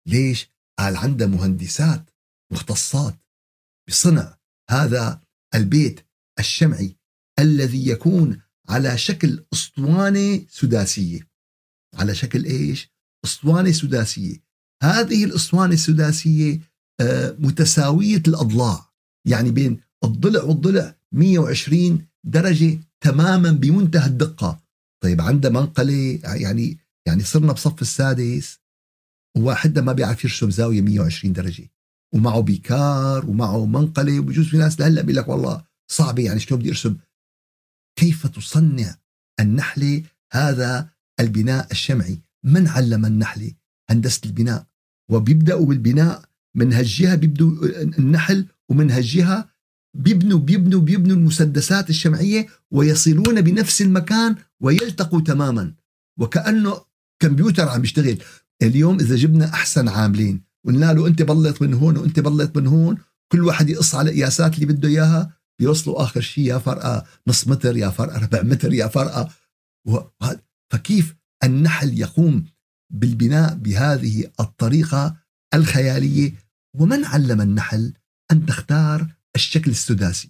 ليش؟ 0.07 0.51
قال 0.79 0.97
عندها 0.97 1.27
مهندسات 1.27 2.09
مختصات 2.53 3.15
بصنع. 3.89 4.38
هذا 4.69 5.21
البيت 5.55 5.99
الشمعي 6.39 6.95
الذي 7.39 7.89
يكون 7.89 8.41
على 8.69 8.97
شكل 8.97 9.45
أسطوانة 9.53 10.45
سداسية. 10.49 11.29
على 11.95 12.15
شكل 12.15 12.45
إيش؟ 12.45 12.91
أسطوانة 13.25 13.71
سداسية. 13.71 14.43
هذه 14.83 15.23
الأسطوانة 15.23 15.73
السداسية 15.73 16.59
آه، 17.01 17.35
متساوية 17.39 18.23
الأضلاع. 18.27 18.93
يعني 19.27 19.51
بين 19.51 19.81
الضلع 20.03 20.43
والضلع 20.43 20.95
120 21.11 22.07
درجة 22.23 22.79
تماما 23.01 23.51
بمنتهى 23.51 24.07
الدقة. 24.07 24.63
طيب 25.03 25.21
عندها 25.21 25.51
منقلة 25.51 26.19
يعني 26.23 26.77
يعني 27.07 27.23
صرنا 27.23 27.53
بصف 27.53 27.81
السادس. 27.81 28.59
وواحد 29.37 29.79
ما 29.79 29.93
بيعرف 29.93 30.23
يرسم 30.23 30.49
زاوية 30.49 30.81
120 30.81 31.33
درجة. 31.33 31.69
ومعه 32.13 32.39
بيكار 32.39 33.25
ومعه 33.25 33.65
منقلة 33.65 34.19
وبجوز 34.19 34.47
في 34.47 34.57
ناس 34.57 34.79
لهلأ 34.79 35.01
بيقول 35.01 35.15
لك 35.15 35.27
والله 35.27 35.63
صعبه 35.91 36.23
يعني 36.23 36.39
شلون 36.39 36.59
بدي 36.59 36.69
أرسم. 36.69 36.97
كيف 37.99 38.27
تصنع 38.27 38.95
النحلة؟ 39.39 40.03
هذا 40.33 40.89
البناء 41.19 41.71
الشمعي. 41.71 42.21
من 42.43 42.67
علم 42.67 43.05
النحلة؟ 43.05 43.51
هندسة 43.89 44.21
البناء. 44.25 44.65
وبيبدأوا 45.11 45.65
بالبناء 45.65 46.29
من 46.55 46.73
هالجهة 46.73 47.15
بيبدوا 47.15 47.65
النحل 47.81 48.45
ومن 48.69 48.91
هالجهة 48.91 49.49
بيبنوا 49.93 50.39
بيبنوا 50.39 50.81
بيبنوا 50.81 51.15
المسدسات 51.17 51.89
الشمعية 51.89 52.47
ويصلون 52.71 53.41
بنفس 53.41 53.81
المكان 53.81 54.35
ويلتقوا 54.61 55.21
تماما. 55.21 55.73
وكأنه 56.19 56.81
كمبيوتر 57.21 57.69
عم 57.69 57.83
يشتغل 57.83 58.17
اليوم 58.61 58.99
إذا 58.99 59.15
جبنا 59.15 59.45
أحسن 59.45 59.87
عاملين 59.87 60.48
قلنا 60.65 60.93
له 60.93 61.07
أنت 61.07 61.21
بلط 61.21 61.61
من 61.61 61.73
هون 61.73 61.97
وأنت 61.97 62.19
بلط 62.19 62.57
من 62.57 62.67
هون. 62.67 62.97
كل 63.31 63.43
واحد 63.43 63.69
يقص 63.69 63.95
على 63.95 64.09
القياسات 64.09 64.55
اللي 64.55 64.65
بده 64.65 64.89
إياها. 64.89 65.39
بيوصلوا 65.59 66.03
آخر 66.03 66.21
شيء 66.21 66.45
يا 66.45 66.57
فرقة 66.57 67.05
نص 67.27 67.47
متر 67.47 67.77
يا 67.77 67.89
فرقة 67.89 68.19
ربع 68.19 68.41
متر 68.41 68.73
يا 68.73 68.87
فرقة. 68.87 69.29
فكيف 70.71 71.15
النحل 71.43 71.99
يقوم 71.99 72.45
بالبناء 72.93 73.55
بهذه 73.55 74.31
الطريقة 74.39 75.17
الخيالية؟ 75.53 76.33
ومن 76.75 77.05
علم 77.05 77.41
النحل؟ 77.41 77.93
أن 78.31 78.45
تختار 78.45 79.15
الشكل 79.35 79.71
السداسي. 79.71 80.29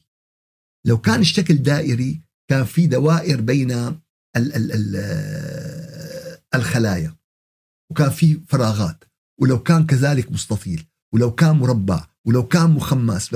لو 0.86 0.98
كان 0.98 1.20
الشكل 1.20 1.56
دائري 1.56 2.22
كان 2.50 2.66
في 2.66 2.88
دوائر 2.88 3.42
بين 3.42 3.72
ال 3.72 4.02
ال 4.36 4.96
الخلايا. 6.56 7.16
وكان 7.92 8.10
في 8.10 8.42
فراغات. 8.48 9.04
ولو 9.42 9.64
كان 9.64 9.86
كذلك 9.86 10.32
مستطيل 10.32 10.86
ولو 11.14 11.36
كان 11.36 11.56
مربع 11.56 12.08
ولو 12.26 12.48
كان 12.48 12.70
مخمس 12.70 13.36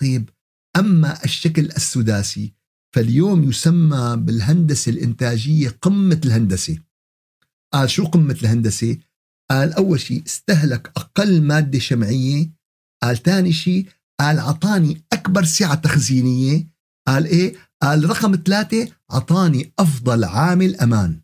طيب 0.00 0.30
أما 0.76 1.24
الشكل 1.24 1.64
السداسي 1.64 2.52
فاليوم 2.94 3.48
يسمى 3.48 4.16
بالهندسة 4.16 4.90
الإنتاجية 4.90 5.68
قمة 5.68 6.20
الهندسة. 6.24 6.78
قال 7.72 7.90
شو 7.90 8.04
قمة 8.04 8.36
الهندسة؟ 8.42 8.98
قال 9.50 9.72
أول 9.72 10.00
شيء 10.00 10.22
استهلك 10.26 10.92
أقل 10.96 11.42
مادة 11.42 11.78
شمعية. 11.78 12.50
قال 13.02 13.22
ثاني 13.22 13.52
شيء 13.52 13.86
قال 14.20 14.38
عطاني 14.38 15.02
أكبر 15.12 15.44
سعة 15.44 15.74
تخزينية. 15.74 16.68
قال 17.08 17.26
إيه؟ 17.26 17.54
قال 17.82 18.10
رقم 18.10 18.36
ثلاثة 18.46 18.88
عطاني 19.10 19.72
أفضل 19.78 20.24
عامل 20.24 20.76
أمان. 20.76 21.20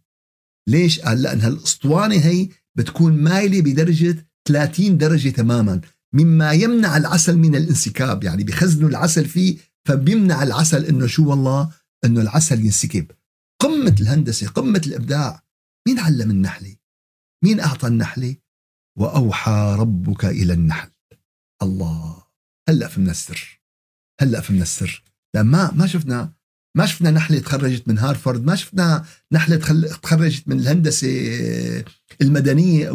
ليش؟ 0.69 1.01
قال 1.01 1.23
لأن 1.23 1.41
هالأسطوانة 1.41 2.17
هي 2.17 2.49
بتكون 2.79 3.13
مايلة 3.23 3.61
بدرجة 3.61 4.29
30 4.49 4.99
درجة 4.99 5.29
تماما 5.29 5.81
مما 6.13 6.53
يمنع 6.53 6.97
العسل 6.97 7.39
من 7.39 7.57
الانسكاب. 7.57 8.25
يعني 8.25 8.45
بخزنوا 8.45 8.89
العسل 8.89 9.25
فيه 9.25 9.57
فبيمنع 9.89 10.43
العسل 10.43 10.85
إنه 10.85 11.07
شو 11.07 11.31
والله؟ 11.31 11.71
إنه 12.05 12.21
العسل 12.21 12.65
ينسكب. 12.65 13.11
قمة 13.63 13.97
الهندسة 14.01 14.49
قمة 14.49 14.83
الإبداع. 14.87 15.45
مين 15.89 15.99
علم 15.99 16.31
النحلة؟ 16.31 16.77
مين 17.45 17.61
أعطى 17.61 17.87
النحلة؟ 17.87 18.37
وأوحى 18.99 19.77
ربك 19.79 20.25
إلى 20.25 20.53
النحل. 20.53 20.91
الله. 21.63 22.23
هلأ 22.69 22.89
فهمنا 22.89 23.11
السر. 23.11 23.61
هلأ 24.21 24.41
فهمنا 24.41 24.63
السر. 24.63 25.03
ما 25.37 25.73
ما 25.73 25.87
شفنا 25.87 26.33
ما 26.77 26.87
شفنا 26.87 27.11
نحلة 27.11 27.39
تخرجت 27.39 27.89
من 27.89 27.99
هارفارد 27.99 28.45
ما 28.45 28.55
شفنا 28.55 29.05
نحلة 29.33 29.57
تخرجت 30.03 30.49
من 30.49 30.59
الهندسة 30.59 31.09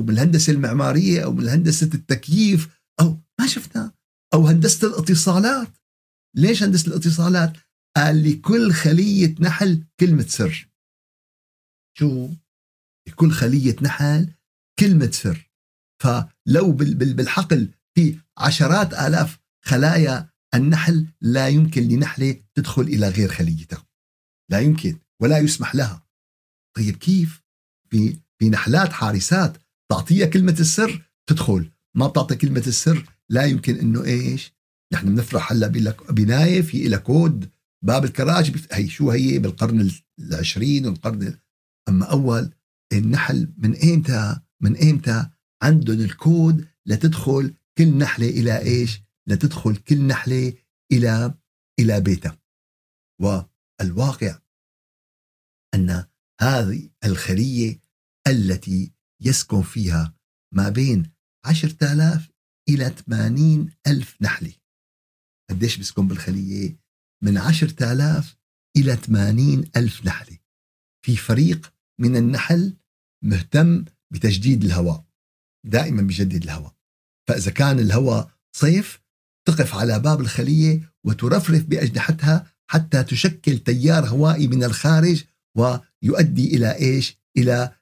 من 0.02 0.14
الهندسة 0.14 0.54
المعمارية 0.54 1.24
أو 1.24 1.34
من 1.34 1.50
هندسة 1.50 1.90
التكييف 1.94 2.82
أو 3.00 3.18
ما 3.40 3.48
شفنا. 3.48 3.92
أو 4.34 4.48
هندسة 4.48 4.88
الاتصالات. 4.88 5.68
ليش 6.36 6.64
هندسة 6.64 6.88
الاتصالات؟ 6.88 7.58
قال 7.98 8.24
لكل 8.24 8.72
خلية 8.74 9.36
نحل 9.40 9.84
كلمة 10.00 10.24
سر. 10.24 10.70
شو؟ 11.98 12.30
لكل 13.08 13.32
خلية 13.32 13.76
نحل 13.82 14.34
كلمة 14.80 15.12
سر. 15.12 15.52
فلو 16.04 16.72
بالحقل 16.72 17.74
في 17.96 18.20
عشرات 18.38 18.94
آلاف 18.94 19.40
خلايا 19.66 20.30
النحل 20.56 21.08
لا 21.22 21.48
يمكن 21.48 21.82
لنحلة 21.82 22.44
تدخل 22.56 22.82
إلى 22.82 23.10
غير 23.10 23.30
خليتها. 23.30 23.88
لا 24.52 24.60
يمكن 24.60 25.00
ولا 25.22 25.38
يسمح 25.38 25.76
لها. 25.76 26.08
طيب 26.78 26.96
كيف؟ 26.96 27.44
في 27.90 28.20
في 28.40 28.50
نحلات 28.50 28.94
حارسات 28.94 29.58
تعطيها 29.92 30.26
كلمة 30.26 30.56
السر 30.60 31.12
تدخل. 31.30 31.72
ما 31.96 32.08
بتعطي 32.08 32.36
كلمة 32.36 32.64
السر 32.68 33.06
لا 33.30 33.46
يمكن 33.46 33.76
إنه 33.76 34.04
إيش؟ 34.04 34.54
نحن 34.94 35.16
بنفرح 35.16 35.52
هلأ 35.52 35.66
لك 35.66 36.12
بناية 36.12 36.62
في 36.62 36.88
لها 36.88 37.00
كود 37.00 37.50
باب 37.84 38.06
الكراج 38.06 38.68
هي 38.72 38.90
شو 38.90 39.12
هي؟ 39.12 39.40
بالقرن 39.40 39.92
العشرين 40.20 40.86
والقرن 40.86 41.38
أما 41.90 42.06
أول 42.06 42.54
النحل 42.94 43.54
من 43.58 43.74
إيمتى؟ 43.74 44.40
من 44.62 44.76
إيمتى؟ 44.76 45.30
عندهم 45.64 46.00
الكود 46.00 46.68
لتدخل 46.86 47.54
كل 47.78 47.98
نحلة 47.98 48.30
إلى 48.30 48.60
إيش؟ 48.62 49.02
لتدخل 49.28 49.76
كل 49.76 50.08
نحلة 50.08 50.54
إلى 50.92 51.34
إلى 51.80 52.02
بيتها. 52.02 52.38
والواقع 53.22 54.40
أن 55.76 56.06
هذه 56.42 56.90
الخلية 57.06 57.80
التي 58.28 58.92
يسكن 59.22 59.62
فيها 59.62 60.16
ما 60.54 60.70
بين 60.70 61.12
عشرة 61.46 61.94
آلاف 61.94 62.30
إلى 62.70 62.90
80 62.90 63.72
ألف 63.88 64.18
نحلة 64.22 64.54
قديش 65.50 65.78
بيسكن 65.78 66.08
بالخلية؟ 66.08 66.78
من 67.24 67.38
عشرة 67.38 67.94
آلاف 67.94 68.36
إلى 68.78 68.96
80 68.96 69.72
ألف 69.76 70.06
نحلة 70.06 70.38
في 71.06 71.16
فريق 71.16 71.74
من 72.02 72.16
النحل 72.16 72.78
مهتم 73.24 73.86
بتجديد 74.14 74.64
الهواء 74.64 75.06
دائما 75.66 76.02
بيجدد 76.02 76.44
الهواء. 76.44 76.76
فإذا 77.30 77.52
كان 77.52 77.80
الهواء 77.80 78.32
صيف 78.56 79.02
تقف 79.48 79.76
على 79.76 80.00
باب 80.00 80.22
الخلية 80.22 80.94
وترفرف 81.06 81.64
بأجنحتها 81.64 82.54
حتى 82.70 83.04
تشكل 83.04 83.60
تيار 83.60 84.08
هوائي 84.08 84.48
من 84.48 84.64
الخارج 84.64 85.24
ويؤدي 85.58 86.56
إلى 86.56 86.76
إيش؟ 86.76 87.18
إلى 87.38 87.76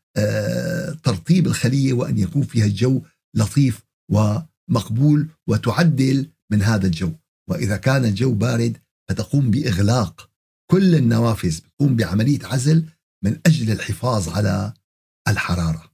ترطيب 1.03 1.47
الخلية 1.47 1.93
وأن 1.93 2.17
يكون 2.17 2.43
فيها 2.43 2.65
الجو 2.65 3.01
لطيف 3.35 3.83
ومقبول 4.11 5.29
وتعدل 5.47 6.31
من 6.51 6.61
هذا 6.61 6.85
الجو. 6.85 7.13
وإذا 7.49 7.77
كان 7.77 8.05
الجو 8.05 8.33
بارد 8.33 8.77
فتقوم 9.09 9.51
بإغلاق 9.51 10.31
كل 10.71 10.95
النوافذ 10.95 11.59
تقوم 11.59 11.95
بعملية 11.95 12.45
عزل 12.45 12.89
من 13.23 13.39
أجل 13.45 13.71
الحفاظ 13.71 14.29
على 14.29 14.73
الحرارة. 15.27 15.91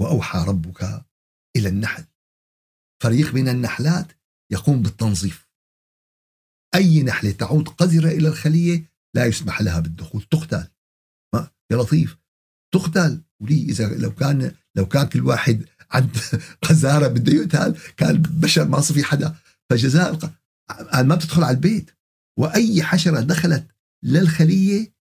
وأوحى 0.00 0.44
ربك 0.48 1.04
إلى 1.56 1.68
النحل. 1.68 2.04
فريق 3.02 3.34
من 3.34 3.48
النحلات 3.48 4.12
يقوم 4.52 4.82
بالتنظيف. 4.82 5.48
أي 6.74 7.02
نحلة 7.02 7.30
تعود 7.30 7.68
قذرة 7.68 8.08
إلى 8.08 8.28
الخلية 8.28 8.92
لا 9.14 9.26
يسمح 9.26 9.60
لها 9.60 9.80
بالدخول 9.80 10.22
تقتل. 10.22 10.68
يا 11.70 11.76
لطيف. 11.76 12.18
تقتل 12.74 13.22
ولي 13.40 13.62
إذا 13.62 13.88
لو 13.88 14.14
كان 14.14 14.52
لو 14.74 14.86
كان 14.86 15.06
كل 15.06 15.20
واحد 15.20 15.64
عند 15.90 16.16
قذارة 16.68 17.08
بده 17.08 17.32
يقتل 17.32 17.76
كان 17.96 18.22
بشر 18.22 18.68
ما 18.68 18.80
في 18.80 19.04
حدا. 19.04 19.34
فجزاء 19.70 20.18
ما 20.94 21.14
بتدخل 21.14 21.44
على 21.44 21.54
البيت. 21.54 21.90
وأي 22.38 22.82
حشرة 22.82 23.20
دخلت 23.20 23.66
للخلية 24.02 24.96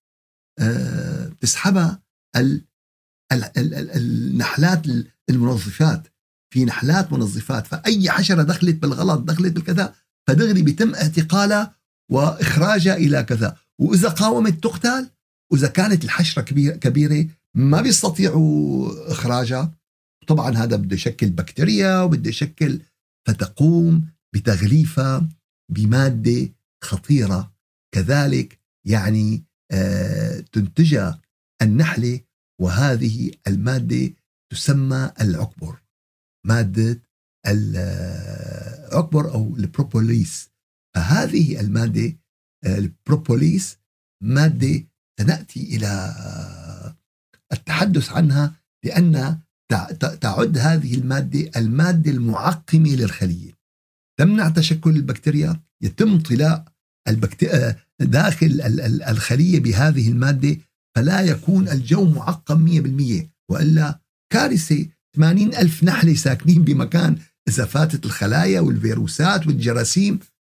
آه، 0.59 1.31
تسحبها 1.41 2.01
النحلات 3.95 4.81
المنظفات. 5.29 6.07
في 6.53 6.65
نحلات 6.65 7.13
منظفات. 7.13 7.67
فأي 7.67 8.09
حشرة 8.09 8.43
دخلت 8.43 8.75
بالغلط 8.75 9.21
دخلت 9.21 9.53
بالكذا 9.53 9.95
فدغري 10.27 10.61
بيتم 10.61 10.95
اعتقالها 10.95 11.75
وإخراجها 12.11 12.95
إلى 12.95 13.23
كذا. 13.23 13.57
وإذا 13.79 14.09
قاومت 14.09 14.63
تقتل 14.63 15.09
وإذا 15.51 15.67
كانت 15.67 16.03
الحشرة 16.03 16.41
كبيرة, 16.41 16.75
كبيرة 16.75 17.27
ما 17.55 17.81
بيستطيعوا 17.81 19.11
إخراجها. 19.11 19.73
طبعا 20.27 20.51
هذا 20.51 20.75
بده 20.75 20.95
يشكل 20.95 21.29
بكتيريا 21.29 22.01
وبده 22.01 22.29
يشكل 22.29 22.81
فتقوم 23.27 24.09
بتغليفها 24.35 25.29
بمادة 25.71 26.49
خطيرة. 26.83 27.53
كذلك 27.95 28.59
يعني 28.87 29.43
آه 29.71 30.39
تنتجها 30.39 31.21
النحلة 31.61 32.19
وهذه 32.61 33.31
المادة 33.47 34.13
تسمى 34.51 35.11
العكبر 35.21 35.81
مادة 36.47 37.01
العكبر 37.47 39.33
أو 39.33 39.55
البروبوليس. 39.55 40.49
فهذه 40.95 41.59
المادة 41.59 42.17
البروبوليس 42.65 43.77
مادة 44.23 44.83
سنأتي 45.19 45.75
إلى 45.75 46.15
التحدث 47.55 48.11
عنها 48.11 48.53
لأن 48.85 49.39
تعد 50.21 50.57
هذه 50.57 50.95
المادة 50.95 51.51
المادة 51.55 52.11
المعقمة 52.11 52.95
للخلية. 52.95 53.51
تمنع 54.19 54.49
تشكل 54.49 54.89
البكتيريا 54.89 55.59
يتم 55.83 56.19
طلاء 56.19 56.65
البكتيريا 57.07 57.75
داخل 57.99 58.61
الخلية 59.09 59.59
بهذه 59.59 60.09
المادة 60.09 60.57
فلا 60.95 61.21
يكون 61.21 61.69
الجو 61.69 62.05
معقم 62.05 62.67
100% 63.21 63.25
وإلا 63.51 63.99
كارثة. 64.33 64.87
80 65.15 65.55
ألف 65.55 65.83
نحلة 65.83 66.13
ساكنين 66.13 66.63
بمكان 66.63 67.17
إذا 67.47 67.65
فاتت 67.65 68.05
الخلايا 68.05 68.59
والفيروسات 68.59 69.47
والجراثيم 69.47 70.19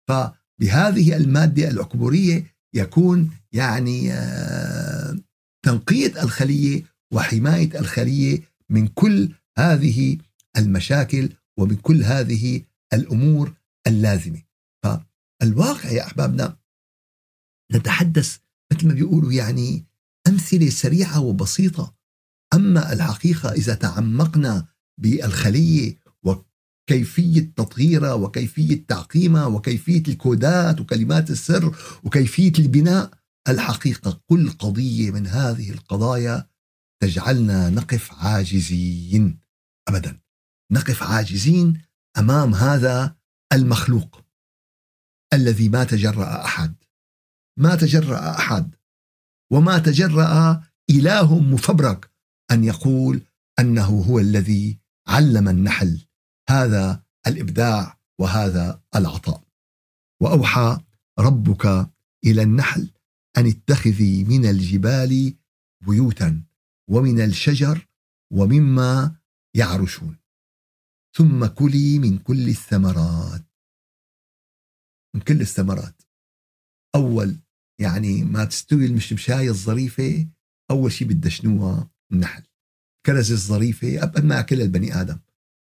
فبهذه 0.10 1.18
المادة 1.18 1.70
العكبورية 1.70 2.56
يكون 2.76 3.30
يعني 3.52 4.14
آه، 4.14 4.95
تنقية 5.66 6.24
الخلية 6.24 6.84
وحماية 7.12 7.80
الخلية 7.80 8.42
من 8.70 8.88
كل 8.88 9.32
هذه 9.58 10.18
المشاكل 10.58 11.30
ومن 11.58 11.76
كل 11.76 12.04
هذه 12.04 12.62
الأمور 12.94 13.54
اللازمة. 13.88 14.42
فالواقع 14.84 15.90
يا 15.90 16.06
أحبابنا 16.06 16.58
نتحدث 17.74 18.38
مثل 18.74 18.88
ما 18.88 18.94
بيقولوا 18.94 19.32
يعني 19.34 19.86
أمثلة 20.28 20.70
سريعة 20.70 21.20
وبسيطة. 21.20 21.96
أما 22.54 22.94
الحقيقة 22.94 23.52
إذا 23.52 23.76
تعمقنا 23.76 24.68
بالخلية 24.98 25.98
وكيفية 26.24 27.54
تطهيرها 27.56 28.14
وكيفية 28.14 28.86
تعقيمها 28.88 29.46
وكيفية 29.46 30.04
الكودات 30.08 30.82
وكلمات 30.82 31.30
السر 31.30 31.76
وكيفية 32.04 32.54
البناء 32.60 33.25
الحقيقة 33.50 34.22
كل 34.26 34.52
قضية 34.52 35.12
من 35.12 35.28
هذه 35.28 35.72
القضايا 35.72 36.48
تجعلنا 37.02 37.70
نقف 37.70 38.14
عاجزين 38.14 39.40
أبدا. 39.88 40.20
نقف 40.72 41.04
عاجزين 41.04 41.82
أمام 42.18 42.54
هذا 42.54 43.16
المخلوق 43.54 44.26
الذي 45.34 45.70
ما 45.70 45.84
تجرأ 45.84 46.46
أحد. 46.46 46.76
ما 47.60 47.76
تجرأ 47.76 48.38
أحد. 48.38 48.76
وما 49.52 49.80
تجرأ 49.80 50.64
إله 50.90 51.40
مفبرك 51.40 52.12
أن 52.52 52.64
يقول 52.64 53.22
أنه 53.60 53.86
هو 54.02 54.20
الذي 54.20 54.80
علم 55.08 55.50
النحل. 55.50 56.08
هذا 56.50 57.04
الإبداع 57.28 58.00
وهذا 58.20 58.82
العطاء. 58.96 59.44
وأوحى 60.22 60.78
ربك 61.20 61.90
إلى 62.26 62.42
النحل 62.42 62.95
أن 63.38 63.48
اتخذي 63.48 64.24
من 64.24 64.46
الجبال 64.46 65.34
بيوتا 65.88 66.44
ومن 66.90 67.22
الشجر 67.22 67.88
ومما 68.34 69.16
يعرشون. 69.56 70.18
ثم 71.18 71.46
كلي 71.46 72.00
من 72.00 72.18
كل 72.18 72.50
الثمرات. 72.50 73.46
من 75.16 75.22
كل 75.22 75.42
الثمرات. 75.42 76.02
أول 76.96 77.36
يعني 77.82 78.24
ما 78.24 78.46
تستوي 78.46 78.86
المشمشاية 78.86 79.50
الظريفة 79.50 80.28
أول 80.72 80.92
شيء 80.92 81.08
بدها 81.08 81.30
شنوها 81.30 81.90
النحل 82.12 82.44
كرزة 83.06 83.34
الظريفة 83.34 84.02
قبل 84.02 84.26
ما 84.26 84.40
أكلها 84.40 84.66
البني 84.66 85.02
آدم. 85.02 85.20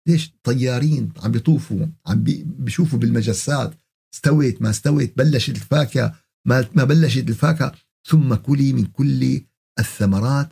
ليش؟ 0.08 0.32
طيارين 0.42 1.12
عم 1.16 1.30
بيطوفوا 1.30 1.86
عم 2.06 2.24
بيشوفوا 2.44 2.98
بالمجسات. 2.98 3.74
استوت 4.14 4.62
ما 4.62 4.70
استوت 4.70 5.12
بلشت 5.16 5.48
الفاكهة. 5.48 6.20
ما 6.46 6.84
بلشت 6.84 7.28
الفاكهة 7.28 7.74
ثم 8.08 8.34
كلي 8.34 8.72
من 8.72 8.86
كل 8.86 9.46
الثمرات 9.78 10.48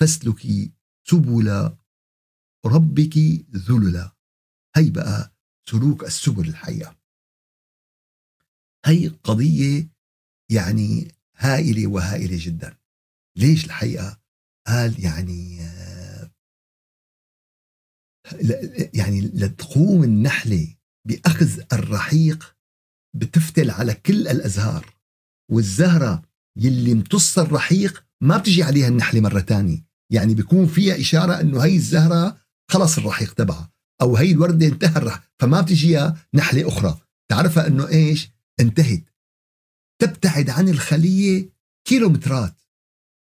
فاسلكي 0.00 0.72
سبل 1.08 1.76
ربك 2.66 3.16
ذللا. 3.50 4.16
هي 4.76 4.90
بقى 4.90 5.34
سلوك 5.70 6.04
السبل 6.04 6.48
الحقيقة 6.48 6.96
هي 8.86 9.08
قضية 9.08 9.88
يعني 10.50 11.08
هائلة 11.36 11.86
وهائلة 11.86 12.36
جدا. 12.40 12.78
ليش 13.36 13.64
الحقيقة؟ 13.64 14.20
قال 14.66 15.04
يعني 15.04 15.56
يعني 18.94 19.20
لتقوم 19.20 20.04
النحلة 20.04 20.76
بأخذ 21.06 21.62
الرحيق 21.72 22.56
بتفتل 23.16 23.70
على 23.70 23.94
كل 23.94 24.28
الأزهار. 24.28 24.94
والزهرة 25.50 26.22
يلي 26.56 26.92
امتص 26.92 27.38
الرحيق 27.38 28.04
ما 28.20 28.36
بتجي 28.36 28.62
عليها 28.62 28.88
النحلة 28.88 29.20
مرة 29.20 29.40
تانية. 29.40 29.84
يعني 30.12 30.34
بيكون 30.34 30.66
فيها 30.66 31.00
إشارة 31.00 31.40
أنه 31.40 31.60
هي 31.60 31.76
الزهرة 31.76 32.38
خلص 32.70 32.98
الرحيق 32.98 33.34
تبعها 33.34 33.72
أو 34.02 34.16
هي 34.16 34.32
الوردة 34.32 34.66
انتهى 34.66 34.96
الرحيق 34.96 35.22
فما 35.38 35.60
بتجيها 35.60 36.26
نحلة 36.34 36.68
أخرى. 36.68 36.98
تعرفها 37.30 37.66
أنه 37.66 37.88
إيش؟ 37.88 38.30
انتهت. 38.60 39.04
تبتعد 40.02 40.50
عن 40.50 40.68
الخلية 40.68 41.48
كيلومترات. 41.88 42.54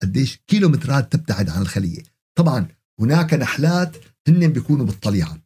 قديش 0.03 0.37
كيلومترات 0.47 1.13
تبتعد 1.13 1.49
عن 1.49 1.63
الخلية. 1.63 2.03
طبعا 2.39 2.69
هناك 3.01 3.35
نحلات 3.35 3.97
هن 4.29 4.49
بيكونوا 4.49 4.87
بالطليعة 4.87 5.39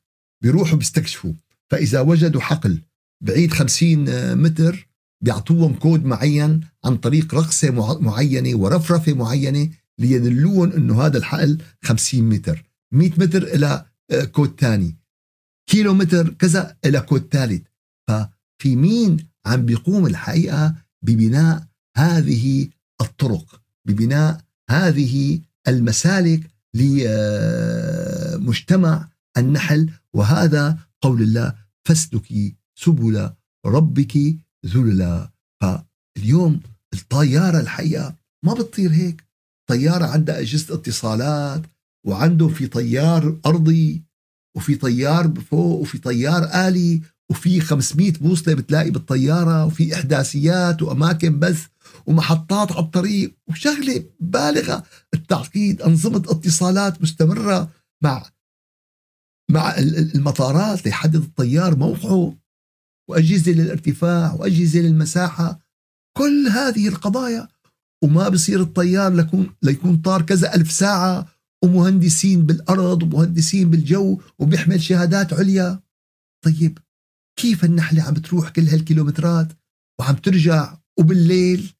بيروحوا 0.42 0.78
بيستكشفوا. 0.78 1.32
فإذا 1.70 2.00
وجدوا 2.00 2.40
حقل 2.40 2.82
بعيد 3.24 3.52
50 3.52 4.34
متر 4.34 4.89
بيعطوهم 5.20 5.74
كود 5.74 6.04
معين 6.04 6.60
عن 6.84 6.96
طريق 6.96 7.34
رقصة 7.34 7.98
معينة 8.00 8.58
ورفرفة 8.58 9.12
معينة 9.14 9.70
ليدلون 9.98 10.72
إنه 10.72 11.02
هذا 11.02 11.18
الحقل 11.18 11.58
50 11.82 12.22
متر 12.22 12.64
100 12.92 13.10
متر 13.18 13.42
إلى 13.42 13.84
آه، 14.10 14.24
كود 14.24 14.60
ثاني 14.60 14.96
كيلو 15.66 15.94
متر 15.94 16.28
كذا 16.28 16.76
إلى 16.84 17.00
كود 17.00 17.28
ثالث 17.30 17.62
ففي 18.08 18.76
مين 18.76 19.16
عم 19.46 19.66
بيقوم 19.66 20.06
الحقيقة 20.06 20.74
ببناء 21.02 21.66
هذه 21.96 22.68
الطرق 23.00 23.62
ببناء 23.84 24.40
هذه 24.70 25.40
المسالك 25.68 26.50
لمجتمع 28.34 29.08
النحل. 29.38 29.90
وهذا 30.12 30.78
قول 31.00 31.22
الله 31.22 31.54
فاسلكي 31.84 32.56
سبل 32.74 33.30
ربك 33.66 34.36
ذللا 34.66 35.30
فاليوم 35.62 36.60
الطيارة 36.94 37.60
الحقيقة 37.60 38.14
ما 38.44 38.54
بتطير 38.54 38.92
هيك. 38.92 39.24
طيارة 39.70 40.04
عندها 40.04 40.38
أجهزة 40.38 40.74
اتصالات 40.74 41.62
وعنده 42.06 42.48
في 42.48 42.66
طيار 42.66 43.38
أرضي 43.46 44.02
وفي 44.56 44.74
طيار 44.74 45.32
فوق 45.50 45.80
وفي 45.80 45.98
طيار 45.98 46.44
آلي 46.68 47.02
وفي 47.30 47.60
500 47.60 48.12
بوصلة 48.12 48.54
بتلاقي 48.54 48.90
بالطيارة 48.90 49.66
وفي 49.66 49.94
إحداثيات 49.94 50.82
وأماكن 50.82 51.38
بث 51.38 51.66
ومحطات 52.06 52.72
على 52.72 52.80
الطريق 52.80 53.34
وشغلة 53.48 54.04
بالغة. 54.20 54.82
التعقيد 55.14 55.82
أنظمة 55.82 56.22
اتصالات 56.28 57.02
مستمرة 57.02 57.70
مع 58.02 58.26
مع 59.50 59.78
المطارات 59.78 60.84
ليحدد 60.86 61.16
الطيار 61.16 61.76
موقعه. 61.76 62.34
وأجهزة 63.10 63.52
للارتفاع 63.52 64.32
وأجهزة 64.34 64.80
للمساحة. 64.80 65.60
كل 66.16 66.48
هذه 66.48 66.88
القضايا 66.88 67.48
وما 68.04 68.28
بصير 68.28 68.60
الطيار 68.60 69.12
ليكون 69.12 69.54
ليكون 69.62 69.96
طار 69.96 70.22
كذا 70.22 70.54
ألف 70.54 70.72
ساعة 70.72 71.28
ومهندسين 71.64 72.46
بالأرض 72.46 73.02
ومهندسين 73.02 73.70
بالجو 73.70 74.20
وبيحمل 74.38 74.82
شهادات 74.82 75.32
عليا. 75.32 75.80
طيب 76.44 76.78
كيف 77.38 77.64
النحلة 77.64 78.02
عم 78.02 78.14
بتروح 78.14 78.48
كل 78.48 78.68
هالكيلومترات؟ 78.68 79.52
وعم 80.00 80.14
ترجع 80.14 80.78
وبالليل؟ 80.98 81.72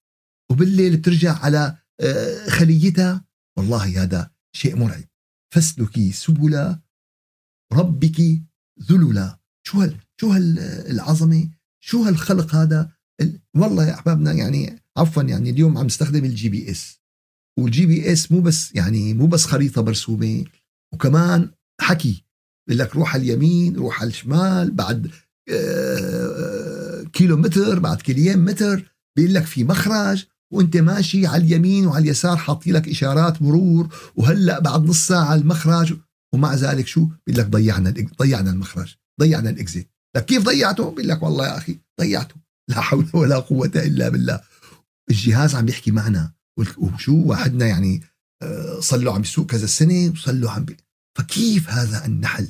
وبالليل 0.50 0.96
بترجع 0.96 1.38
على 1.38 1.76
آه، 2.00 2.48
خليتها؟ 2.48 3.24
والله 3.58 4.02
هذا 4.02 4.30
شيء 4.56 4.76
مرعب. 4.76 5.04
فاسلكي 5.54 6.12
سبل 6.12 6.76
ربك 7.72 8.42
ذللا. 8.90 9.38
شو 9.66 9.80
هال 9.80 9.96
شو 10.20 10.30
هالعظمة 10.30 11.48
شو 11.84 12.02
هالخلق 12.02 12.54
هذا؟ 12.54 12.90
والله 13.56 13.86
يا 13.86 13.94
احبابنا 13.94 14.32
يعني 14.32 14.82
عفوا 14.96 15.22
يعني 15.22 15.50
اليوم 15.50 15.78
عم 15.78 15.86
نستخدم 15.86 16.24
ال 16.24 16.48
GPS 16.48 17.00
وال 17.58 17.86
GPS 17.86 18.32
مو 18.32 18.40
بس 18.40 18.74
يعني 18.74 19.14
مو 19.14 19.26
بس 19.26 19.44
خريطة 19.44 19.82
مرسومة 19.82 20.44
وكمان 20.94 21.50
حكي. 21.80 22.24
بقول 22.68 22.78
لك 22.78 22.96
روح 22.96 23.14
على 23.14 23.22
اليمين 23.22 23.76
روح 23.76 24.00
على 24.00 24.10
الشمال 24.10 24.70
بعد 24.70 25.10
آه، 25.50 27.02
كيلو 27.02 27.36
متر 27.36 27.78
بعد 27.78 28.02
كيلوين 28.02 28.38
متر. 28.38 28.94
بيقول 29.16 29.34
لك 29.34 29.44
في 29.44 29.64
مخرج 29.64 30.24
وأنت 30.52 30.76
ماشي 30.76 31.26
على 31.26 31.44
اليمين 31.44 31.86
وعلى 31.86 32.02
اليسار 32.02 32.36
حاطي 32.36 32.72
لك 32.72 32.88
إشارات 32.88 33.42
مرور 33.42 33.94
وهلأ 34.16 34.60
بعد 34.60 34.84
نص 34.84 35.06
ساعة 35.06 35.34
المخرج. 35.34 35.98
ومع 36.34 36.54
ذلك 36.54 36.86
شو؟ 36.86 37.08
بيقول 37.26 37.40
لك 37.40 37.46
ضيعنا 37.46 37.94
ضيعنا 38.18 38.50
المخرج 38.50 38.94
ضيعنا 39.20 39.50
الإكزيت. 39.50 39.99
طيب 40.16 40.24
كيف 40.24 40.42
ضيعته؟ 40.42 40.90
بيقول 40.90 41.08
لك 41.08 41.22
والله 41.22 41.46
يا 41.46 41.56
أخي 41.56 41.78
ضيعته. 42.00 42.34
لا 42.68 42.80
حول 42.80 43.10
ولا 43.14 43.38
قوة 43.38 43.72
إلا 43.76 44.08
بالله. 44.08 44.40
الجهاز 45.10 45.54
عم 45.54 45.68
يحكي 45.68 45.90
معنا. 45.90 46.32
وشو 46.78 47.22
واحدنا 47.24 47.66
يعني 47.66 48.02
صار 48.78 49.00
له 49.00 49.14
عم 49.14 49.20
يسوق 49.20 49.46
كذا 49.46 49.66
سنة 49.66 50.10
وصار 50.12 50.34
له 50.34 50.50
عم 50.50 50.64
بي... 50.64 50.76
فكيف 51.18 51.70
هذا 51.70 52.06
النحل؟ 52.06 52.48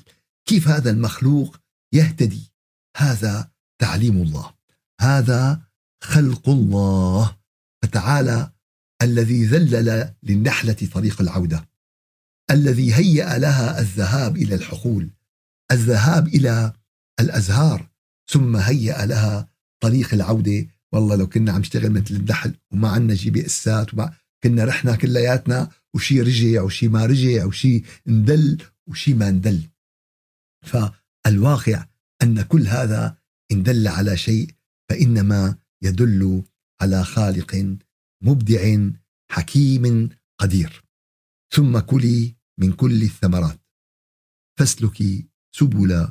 كيف 0.48 0.68
هذا 0.68 0.90
المخلوق 0.90 1.56
يهتدي؟ 1.94 2.52
هذا 2.96 3.50
تعليم 3.82 4.22
الله. 4.22 4.54
هذا 5.00 5.60
خلق 6.04 6.48
الله. 6.48 7.36
فتعالى 7.82 8.52
الذي 9.02 9.44
ذلل 9.46 10.14
للنحلة 10.22 10.88
طريق 10.94 11.20
العودة. 11.20 11.68
الذي 12.50 12.94
هيأ 12.94 13.38
لها 13.38 13.80
الذهاب 13.80 14.36
إلى 14.36 14.54
الحقول. 14.54 15.10
الذهاب 15.72 16.28
إلى 16.28 16.72
الأزهار 17.20 17.90
ثم 18.30 18.56
هيأ 18.56 19.06
لها 19.06 19.48
طريق 19.80 20.14
العودة. 20.14 20.66
والله 20.92 21.16
لو 21.16 21.26
كنا 21.26 21.52
عم 21.52 21.60
نشتغل 21.60 21.90
مثل 21.90 22.14
النحل 22.14 22.54
وما 22.72 22.88
عندنا 22.88 23.14
GPS 23.14 23.46
ات 23.46 23.94
وما 23.94 24.14
كنا 24.42 24.64
رحنا 24.64 24.96
كلياتنا 24.96 25.70
وشي 25.94 26.20
رجع 26.20 26.62
وشي 26.62 26.88
ما 26.88 27.06
رجع 27.06 27.44
وشي 27.44 27.82
اندل 28.08 28.62
وشي 28.86 29.14
ما 29.14 29.28
اندل. 29.28 29.68
فالواقع 30.66 31.86
أن 32.22 32.42
كل 32.42 32.66
هذا 32.66 33.18
إن 33.52 33.62
دل 33.62 33.88
على 33.88 34.16
شيء 34.16 34.50
فإنما 34.90 35.56
يدل 35.82 36.42
على 36.80 37.04
خالق 37.04 37.76
مبدع 38.22 38.90
حكيم 39.30 40.08
قدير. 40.38 40.84
ثم 41.54 41.78
كلي 41.78 42.34
من 42.58 42.72
كل 42.72 43.02
الثمرات. 43.02 43.60
فاسلكي 44.58 45.28
سبل 45.56 46.08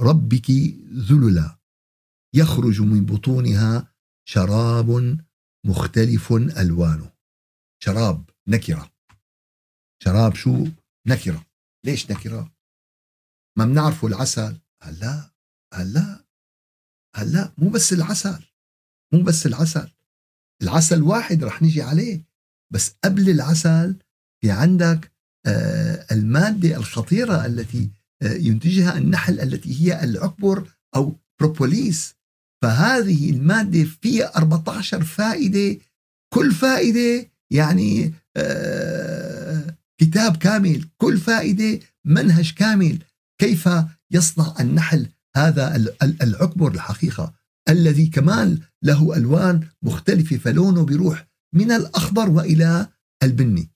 ربك 0.00 0.50
ذللا. 1.10 1.58
يخرج 2.34 2.80
من 2.80 3.06
بطونها 3.06 3.94
شراب 4.28 5.18
مختلف 5.66 6.32
ألوانه. 6.32 7.12
شراب 7.82 8.30
نكرة. 8.48 8.92
شراب 10.02 10.34
شو؟ 10.34 10.66
نكرة. 11.06 11.46
ليش 11.84 12.10
نكرة؟ 12.10 12.54
ما 13.58 13.64
بنعرفه 13.64 14.08
العسل. 14.08 14.60
هلا 14.82 15.30
هلا 15.74 16.24
هلا 17.16 17.54
مو 17.58 17.70
بس 17.70 17.92
العسل. 17.92 18.44
مو 19.12 19.22
بس 19.22 19.46
العسل. 19.46 19.90
العسل 20.62 21.02
واحد 21.02 21.44
رح 21.44 21.62
نجي 21.62 21.82
عليه. 21.82 22.24
بس 22.72 22.96
قبل 23.04 23.30
العسل 23.30 23.96
في 24.40 24.50
عندك 24.50 25.12
آه، 25.46 26.06
المادة 26.14 26.76
الخطيرة 26.76 27.46
التي 27.46 27.90
ينتجها 28.34 28.98
النحل 28.98 29.40
التي 29.40 29.82
هي 29.82 30.04
العكبر 30.04 30.68
أو 30.96 31.16
بروبوليس 31.40 32.16
فهذه 32.62 33.30
المادة 33.30 33.84
فيها 34.02 34.36
14 34.36 35.04
فائدة. 35.04 35.78
كل 36.34 36.52
فائدة 36.52 37.30
يعني 37.50 38.14
آه، 38.36 39.76
كتاب 40.00 40.36
كامل. 40.36 40.84
كل 40.96 41.18
فائدة 41.18 41.80
منهج 42.04 42.52
كامل. 42.52 42.98
كيف 43.40 43.68
يصنع 44.10 44.54
النحل 44.60 45.06
هذا 45.36 45.76
العكبر 46.22 46.72
الحقيقة؟ 46.72 47.34
الذي 47.68 48.06
كمان 48.06 48.58
له 48.82 49.16
ألوان 49.16 49.68
مختلفة 49.82 50.36
فلونه 50.36 50.84
بيروح 50.84 51.26
من 51.54 51.72
الأخضر 51.72 52.30
وإلى 52.30 52.88
البني. 53.22 53.70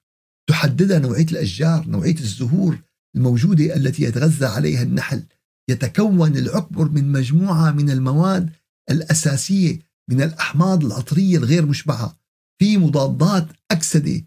تحددها 0.48 0.98
نوعية 0.98 1.26
الأشجار 1.32 1.86
نوعية 1.88 2.14
الزهور. 2.14 2.78
الموجودة 3.16 3.76
التي 3.76 4.02
يتغذى 4.02 4.46
عليها 4.46 4.82
النحل 4.82 5.22
يتكون 5.70 6.36
العكبر 6.36 6.88
من 6.88 7.12
مجموعة 7.12 7.70
من 7.70 7.90
المواد 7.90 8.50
الأساسية 8.90 9.78
من 10.10 10.22
الأحماض 10.22 10.84
العطرية 10.84 11.36
الغير 11.38 11.66
مشبعة. 11.66 12.20
في 12.58 12.76
مضادات 12.76 13.46
أكسدة 13.70 14.24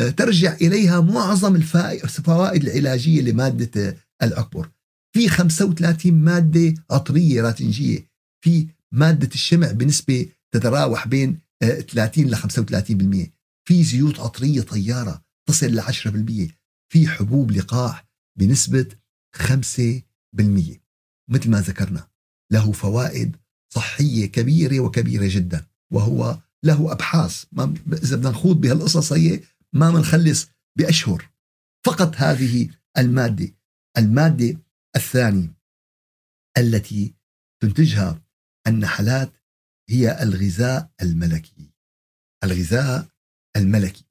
آه، 0.00 0.10
ترجع 0.10 0.54
إليها 0.54 1.00
معظم 1.00 1.56
الفوائد 1.56 2.68
العلاجية 2.68 3.22
لمادة 3.22 3.96
العكبر 4.22 4.70
في 5.14 5.28
35 5.28 6.12
مادة 6.14 6.74
عطرية 6.90 7.42
راتنجية. 7.42 8.08
في 8.44 8.68
مادة 8.92 9.28
الشمع 9.34 9.72
بنسبة 9.72 10.26
تتراوح 10.54 11.08
بين 11.08 11.38
30 11.62 12.24
ل 12.24 12.36
35% 12.36 13.30
في 13.68 13.84
زيوت 13.84 14.20
عطرية 14.20 14.60
طيارة 14.60 15.24
تصل 15.48 15.66
ل 15.66 15.80
10% 15.80 16.52
في 16.92 17.08
حبوب 17.08 17.50
لقاح 17.50 18.03
بنسبة 18.38 18.86
5% 19.36 19.40
مثل 21.28 21.50
ما 21.50 21.60
ذكرنا 21.60 22.08
له 22.52 22.72
فوائد 22.72 23.36
صحية 23.74 24.26
كبيرة 24.26 24.80
وكبيرة 24.80 25.26
جدا 25.28 25.66
وهو 25.92 26.38
له 26.64 26.92
أبحاث. 26.92 27.44
ما 27.52 27.74
إذا 27.92 28.16
بدنا 28.16 28.30
نخوض 28.30 28.60
بهالقصص 28.60 29.12
هي 29.12 29.40
ما 29.72 29.90
بنخلص 29.90 30.48
بأشهر. 30.78 31.30
فقط 31.86 32.16
هذه 32.16 32.70
المادة 32.98 33.54
المادة 33.98 34.56
الثانية 34.96 35.54
التي 36.58 37.14
تنتجها 37.62 38.22
النحلات 38.66 39.32
هي 39.88 40.22
الغذاء 40.22 40.90
الملكي. 41.02 41.70
الغذاء 42.44 43.08
الملكي. 43.56 44.04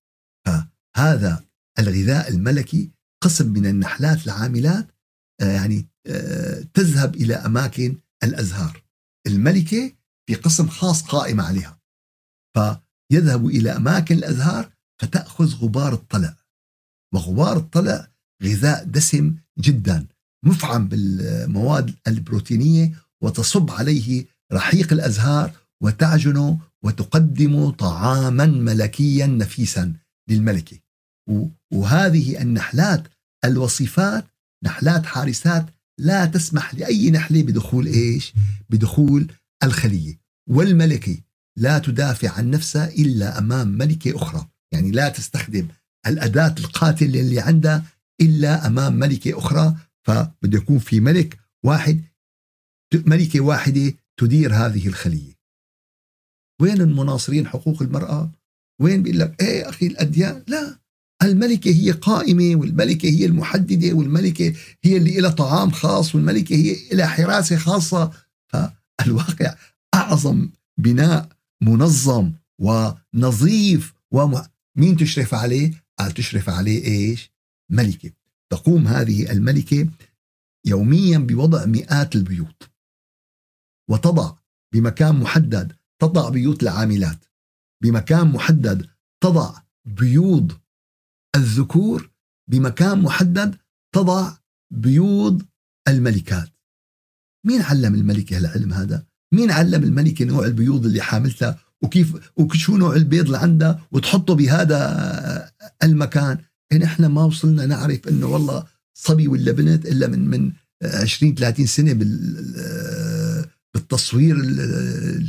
فهذا 0.45 1.45
الغذاء 1.79 2.29
الملكي 2.29 2.91
قسم 3.23 3.53
من 3.53 3.65
النحلات 3.65 4.25
العاملات 4.25 4.88
آه، 5.41 5.51
يعني 5.51 5.88
آه، 6.07 6.62
تذهب 6.73 7.15
إلى 7.15 7.36
أماكن 7.36 7.97
الأزهار. 8.23 8.83
الملكة 9.27 9.91
في 10.27 10.36
قسم 10.36 10.67
خاص 10.67 11.03
قائم 11.03 11.41
عليها. 11.41 11.79
فيذهب 12.55 13.45
إلى 13.45 13.71
أماكن 13.71 14.15
الأزهار 14.15 14.71
فتأخذ 15.01 15.55
غبار 15.55 15.93
الطلع 15.93 16.38
وغبار 17.13 17.57
الطلع 17.57 18.07
غذاء 18.43 18.83
دسم 18.83 19.36
جدا 19.59 20.07
مفعم 20.45 20.88
بالمواد 20.88 21.95
البروتينية 22.07 22.95
وتصب 23.23 23.71
عليه 23.71 24.25
رحيق 24.53 24.93
الأزهار 24.93 25.51
وتعجنه 25.83 26.59
وتقدم 26.83 27.69
طعاما 27.69 28.45
ملكيا 28.45 29.27
نفيسا 29.27 29.93
للملكة. 30.29 30.79
وهذه 31.73 32.41
النحلات 32.41 33.12
الوصيفات 33.45 34.25
نحلات 34.63 35.06
حارسات 35.06 35.65
لا 35.99 36.25
تسمح 36.25 36.75
لأي 36.75 37.12
نحلة 37.12 37.43
بدخول 37.43 37.88
إيش؟ 37.88 38.34
بدخول 38.69 39.32
الخلية. 39.63 40.19
والملكة 40.49 41.17
لا 41.58 41.79
تدافع 41.79 42.32
عن 42.32 42.49
نفسها 42.49 42.88
إلا 42.89 43.38
أمام 43.38 43.67
ملكة 43.67 44.15
أخرى. 44.15 44.47
يعني 44.71 44.91
لا 44.91 45.10
تستخدم 45.10 45.67
الأداة 46.08 46.56
القاتلة 46.60 47.19
اللي 47.19 47.39
عندها 47.39 47.86
إلا 48.21 48.67
أمام 48.67 48.93
ملكة 48.93 49.38
أخرى. 49.38 49.75
فبده 50.08 50.58
يكون 50.58 50.79
في 50.79 50.99
ملك 50.99 51.39
واحد 51.65 52.01
ملكة 52.93 53.39
واحدة 53.39 53.93
تدير 54.17 54.56
هذه 54.56 54.88
الخلية. 54.88 55.34
وين 56.62 56.82
المناصرين 56.82 57.47
حقوق 57.47 57.82
المرأة؟ 57.82 58.32
وين 58.82 59.03
بيقول 59.03 59.19
لك 59.19 59.41
إيه 59.41 59.69
أخي 59.69 59.88
الأديان؟ 59.88 60.43
لا. 60.47 60.83
الملكة 61.25 61.71
هي 61.71 61.91
قائمة 61.91 62.59
والملكة 62.59 63.09
هي 63.09 63.25
المحددة 63.25 63.93
والملكة 63.93 64.53
هي 64.83 64.97
اللي 64.97 65.19
لها 65.19 65.31
طعام 65.31 65.71
خاص 65.71 66.15
والملكة 66.15 66.55
هي 66.55 66.75
لها 66.91 67.07
حراسة 67.07 67.57
خاصة. 67.57 68.12
فالواقع 68.47 69.55
أعظم 69.95 70.49
بناء 70.77 71.29
منظم 71.62 72.33
ونظيف 72.59 73.93
وم... 74.12 74.41
مين 74.77 74.97
تشرف 74.97 75.33
عليه؟ 75.33 75.83
قال 75.99 76.12
تشرف 76.12 76.49
عليه 76.49 76.86
إيش؟ 76.86 77.31
ملكة. 77.71 78.12
تقوم 78.51 78.88
هذه 78.88 79.31
الملكة 79.31 79.88
يوميا 80.65 81.17
بوضع 81.17 81.65
مئات 81.65 82.15
البيوت. 82.15 82.63
وتضع 83.89 84.33
بمكان 84.73 85.15
محدد 85.15 85.75
تضع 85.99 86.29
بيوت 86.29 86.63
العاملات 86.63 87.25
بمكان 87.83 88.27
محدد 88.27 88.88
تضع 89.23 89.62
بيوض 89.86 90.51
الذكور 91.36 92.12
بمكان 92.50 93.02
محدد 93.02 93.56
تضع 93.96 94.32
بيوض 94.72 95.41
الملكات. 95.88 96.50
مين 97.46 97.62
علم 97.62 97.96
الملكة 97.96 98.38
العلم 98.38 98.74
هذا؟ 98.74 99.06
مين 99.34 99.52
علم 99.52 99.84
الملكة 99.84 100.26
نوع 100.26 100.46
البيوض 100.46 100.86
اللي 100.86 101.02
حاملتها 101.02 101.60
وكيف 101.84 102.32
وشو 102.38 102.78
نوع 102.78 102.96
البيض 102.96 103.26
اللي 103.26 103.38
عندها 103.38 103.88
وتحطه 103.91 104.36
بهذا 104.36 105.52
المكان. 105.84 106.38
نحن 106.74 107.06
ما 107.06 107.24
وصلنا 107.24 107.65
نعرف 107.65 108.08
إنه 108.08 108.28
والله 108.28 108.63
صبي 108.98 109.28
ولا 109.28 109.52
بنت 109.52 109.86
إلا 109.86 110.08
من 110.08 110.28
من 110.28 110.52
20 110.84 111.36
30 111.36 111.65
سنة 111.65 111.93
بال 111.93 113.46
بالتصوير 113.74 114.36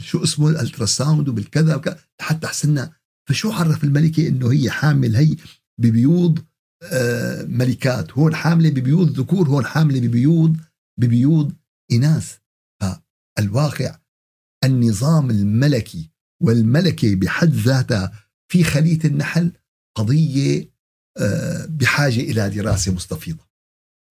شو 0.03 0.25
اسمه 0.25 0.49
الالتراساوند 0.49 1.29
وبالكذا 1.29 1.99
حتى 2.21 2.47
حسنا 2.47 2.93
فشو 3.29 3.53
عرف 3.53 3.85
الملكه 3.85 4.29
إنه 4.29 4.53
هي 4.53 4.71
حامل 4.71 5.17
هي؟ 5.17 5.37
ببيوض 5.81 6.45
آه، 6.93 7.43
ملكات. 7.43 8.13
هون 8.13 8.35
حاملة 8.35 8.71
ببيوض 8.71 9.21
ذكور 9.21 9.49
هون 9.49 9.67
حاملة 9.67 10.01
ببيوض 10.01 10.57
ببيوض 11.01 11.53
إناث. 11.93 12.39
فالواقع 12.83 13.99
النظام 14.65 15.31
الملكي 15.31 16.11
والملكة 16.43 17.15
بحد 17.17 17.49
ذاتها 17.49 18.13
في 18.53 18.65
خلية 18.65 19.05
النحل 19.05 19.53
قضية 19.97 20.75
آه، 21.19 21.67
بحاجة 21.67 22.21
إلى 22.21 22.51
دراسة 22.51 22.93
مستفيضة. 22.95 23.49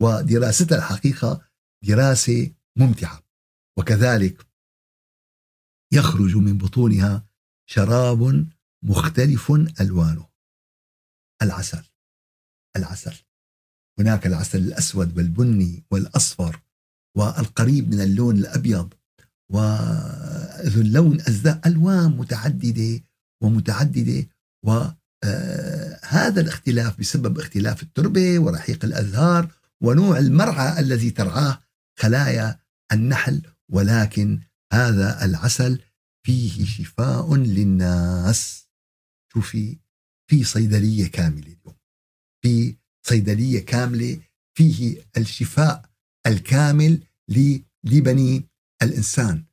ودراستها 0.02 0.78
الحقيقة 0.78 1.41
دراسة 1.88 2.52
ممتعة. 2.78 3.23
وكذلك 3.80 4.47
يخرج 5.93 6.36
من 6.36 6.58
بطونها 6.58 7.28
شراب 7.69 8.47
مختلف 8.84 9.52
ألوانه. 9.82 10.33
العسل. 11.41 11.84
العسل. 12.78 13.15
هناك 14.00 14.28
العسل 14.28 14.58
الأسود 14.58 15.17
والبني 15.17 15.84
والأصفر 15.91 16.62
والقريب 17.17 17.93
من 17.93 18.02
اللون 18.02 18.38
الأبيض 18.38 18.93
وذو 19.52 20.82
اللون 20.82 21.19
الزرق 21.28 21.67
ألوان 21.67 22.17
متعددة 22.17 23.04
ومتعددة 23.43 24.28
وهذا 24.65 26.41
الاختلاف 26.41 27.00
بسبب 27.00 27.39
اختلاف 27.39 27.84
التربة 27.84 28.39
ورحيق 28.39 28.86
الأزهار 28.86 29.52
ونوع 29.84 30.17
المرعى 30.17 30.80
الذي 30.80 31.12
ترعاه 31.12 31.60
خلايا 32.00 32.60
النحل 32.91 33.41
ولكن 33.72 34.39
هذا 34.74 35.26
العسل 35.26 35.82
فيه 36.26 36.65
شفاء 36.65 37.36
للناس. 37.36 38.67
شوفي 39.34 39.78
في 40.30 40.44
صيدلية 40.44 41.08
كاملة 41.08 41.44
اليوم. 41.48 41.78
في 42.44 42.76
صيدلية 43.08 43.66
كاملة 43.66 44.20
فيه 44.58 45.06
الشفاء 45.18 45.90
الكامل 46.28 47.04
لبني 47.84 48.50
الإنسان. 48.84 49.44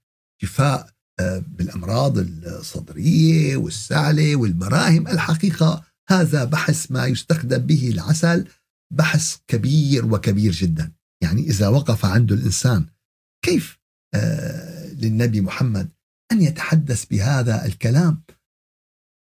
شفاء 0.43 0.91
آه، 1.21 1.39
بالأمراض 1.39 2.19
الصدرية 2.19 3.57
والسعلة 3.57 4.37
والمراهم. 4.37 5.09
الحقيقة 5.09 5.85
هذا 6.11 6.45
بحث 6.45 6.91
ما 6.93 7.07
يستخدم 7.07 7.59
به 7.59 7.89
العسل 7.89 8.49
بحث 8.93 9.37
كبير 9.49 10.15
وكبير 10.15 10.53
جدا. 10.53 10.93
يعني 11.23 11.43
إذا 11.43 11.69
وقف 11.69 12.05
عنده 12.05 12.35
الإنسان 12.35 12.87
كيف 13.45 13.79
آه، 14.15 14.93
للنبي 14.93 15.41
محمد 15.41 15.91
أن 16.33 16.43
يتحدث 16.43 17.05
بهذا 17.05 17.67
الكلام؟ 17.67 18.23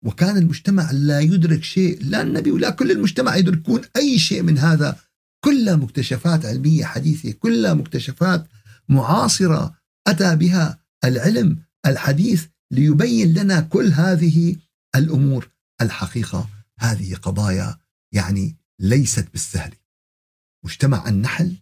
وكان 0.05 0.37
المجتمع 0.37 0.91
لا 0.91 1.19
يدرك 1.19 1.63
شيء 1.63 2.03
لا 2.03 2.21
النبي 2.21 2.51
ولا 2.51 2.69
كل 2.69 2.91
المجتمع 2.91 3.35
يدركون 3.35 3.81
أي 3.95 4.19
شيء 4.19 4.41
من 4.41 4.57
هذا. 4.57 4.99
كلها 5.43 5.75
مكتشفات 5.75 6.45
علمية 6.45 6.85
حديثة 6.85 7.31
كلها 7.31 7.73
مكتشفات 7.73 8.47
معاصرة 8.89 9.75
أتى 10.07 10.35
بها 10.35 10.79
العلم 11.03 11.63
الحديث 11.85 12.47
ليبين 12.71 13.33
لنا 13.33 13.61
كل 13.61 13.87
هذه 13.87 14.55
الأمور 14.95 15.49
الحقيقة. 15.81 16.49
هذه 16.79 17.15
قضايا 17.15 17.77
يعني 18.13 18.57
ليست 18.79 19.31
بالسهل. 19.31 19.73
مجتمع 20.65 21.09
النحل 21.09 21.57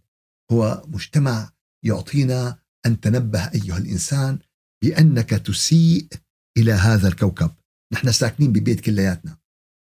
هو 0.51 0.83
مجتمع 0.87 1.51
يعطينا 1.83 2.59
أن 2.85 2.99
تنبه 2.99 3.43
أيها 3.43 3.77
الإنسان 3.77 4.39
بأنك 4.83 5.29
تسيء 5.29 6.07
إلى 6.57 6.71
هذا 6.71 7.07
الكوكب. 7.07 7.51
نحن 7.93 8.11
ساكنين 8.11 8.51
ببيت 8.51 8.79
كلياتنا 8.79 9.37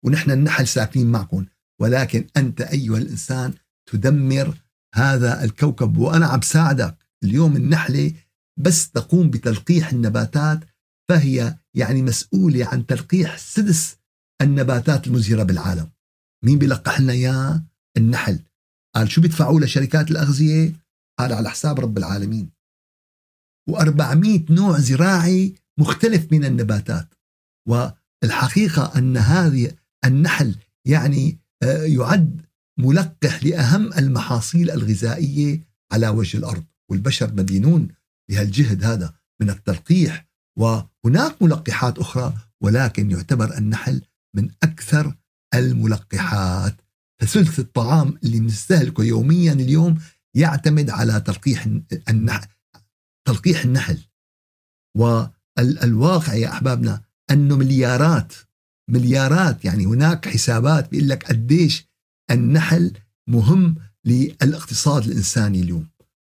ونحن 0.05 0.31
النحل 0.31 0.67
ساكنين 0.67 1.11
معكم 1.11 1.45
ولكن 1.81 2.27
أنت 2.37 2.61
أيها 2.61 2.97
الإنسان 2.97 3.53
تدمر 3.91 4.57
هذا 4.95 5.43
الكوكب 5.43 5.97
وأنا 5.97 6.25
عم 6.25 6.41
ساعدك 6.41 6.97
اليوم 7.23 7.55
النحلة 7.55 8.13
بس 8.59 8.91
تقوم 8.91 9.29
بتلقيح 9.29 9.89
النباتات 9.89 10.59
فهي 11.09 11.57
يعني 11.73 12.01
مسؤولة 12.01 12.65
عن 12.65 12.85
تلقيح 12.85 13.37
سدس 13.37 13.97
النباتات 14.41 15.07
المزهرة 15.07 15.43
بالعالم 15.43 15.89
مين 16.45 16.59
بيلقح 16.59 16.99
لنا 16.99 17.13
إياه؟ 17.13 17.63
النحل 17.97 18.39
قال 18.95 19.11
شو 19.11 19.21
بيدفعوا 19.21 19.59
لشركات 19.59 20.11
الأغذية؟ 20.11 20.73
قال 21.19 21.33
على 21.33 21.49
حساب 21.49 21.79
رب 21.79 21.97
العالمين 21.97 22.51
و400 23.71 24.51
نوع 24.51 24.79
زراعي 24.79 25.55
مختلف 25.79 26.31
من 26.31 26.45
النباتات 26.45 27.13
والحقيقة 27.67 28.97
أن 28.97 29.17
هذه 29.17 29.71
النحل 30.05 30.55
يعني 30.85 31.39
آه، 31.63 31.83
يعد 31.83 32.41
ملقح 32.79 33.43
لأهم 33.43 33.93
المحاصيل 33.93 34.71
الغذائية 34.71 35.61
على 35.91 36.09
وجه 36.09 36.37
الأرض. 36.37 36.63
والبشر 36.91 37.33
مدينون 37.33 37.87
بهالجهد 38.29 38.83
هذا 38.83 39.13
من 39.41 39.49
التلقيح 39.49 40.27
وهناك 40.59 41.41
ملقحات 41.41 41.99
أخرى 41.99 42.33
ولكن 42.61 43.11
يعتبر 43.11 43.57
النحل 43.57 44.01
من 44.35 44.49
أكثر 44.63 45.15
الملقحات. 45.53 46.81
فثلث 47.21 47.59
الطعام 47.59 48.19
اللي 48.23 48.39
بنستهلكه 48.39 49.03
يوميا 49.03 49.53
اليوم 49.53 49.97
يعتمد 50.35 50.89
على 50.89 51.21
تلقيح 51.21 51.67
النحل 52.09 52.47
تلقيح 53.27 53.63
النحل. 53.63 53.99
والواقع 54.97 56.33
يا 56.33 56.49
أحبابنا 56.49 57.06
أنه 57.31 57.55
مليارات 57.57 58.33
مليارات. 58.89 59.65
يعني 59.65 59.85
هناك 59.85 60.27
حسابات 60.27 60.91
بيقول 60.91 61.09
لك 61.09 61.23
قديش 61.23 61.87
النحل 62.31 62.93
مهم 63.29 63.75
للاقتصاد 64.05 65.03
الإنساني 65.05 65.61
اليوم 65.61 65.87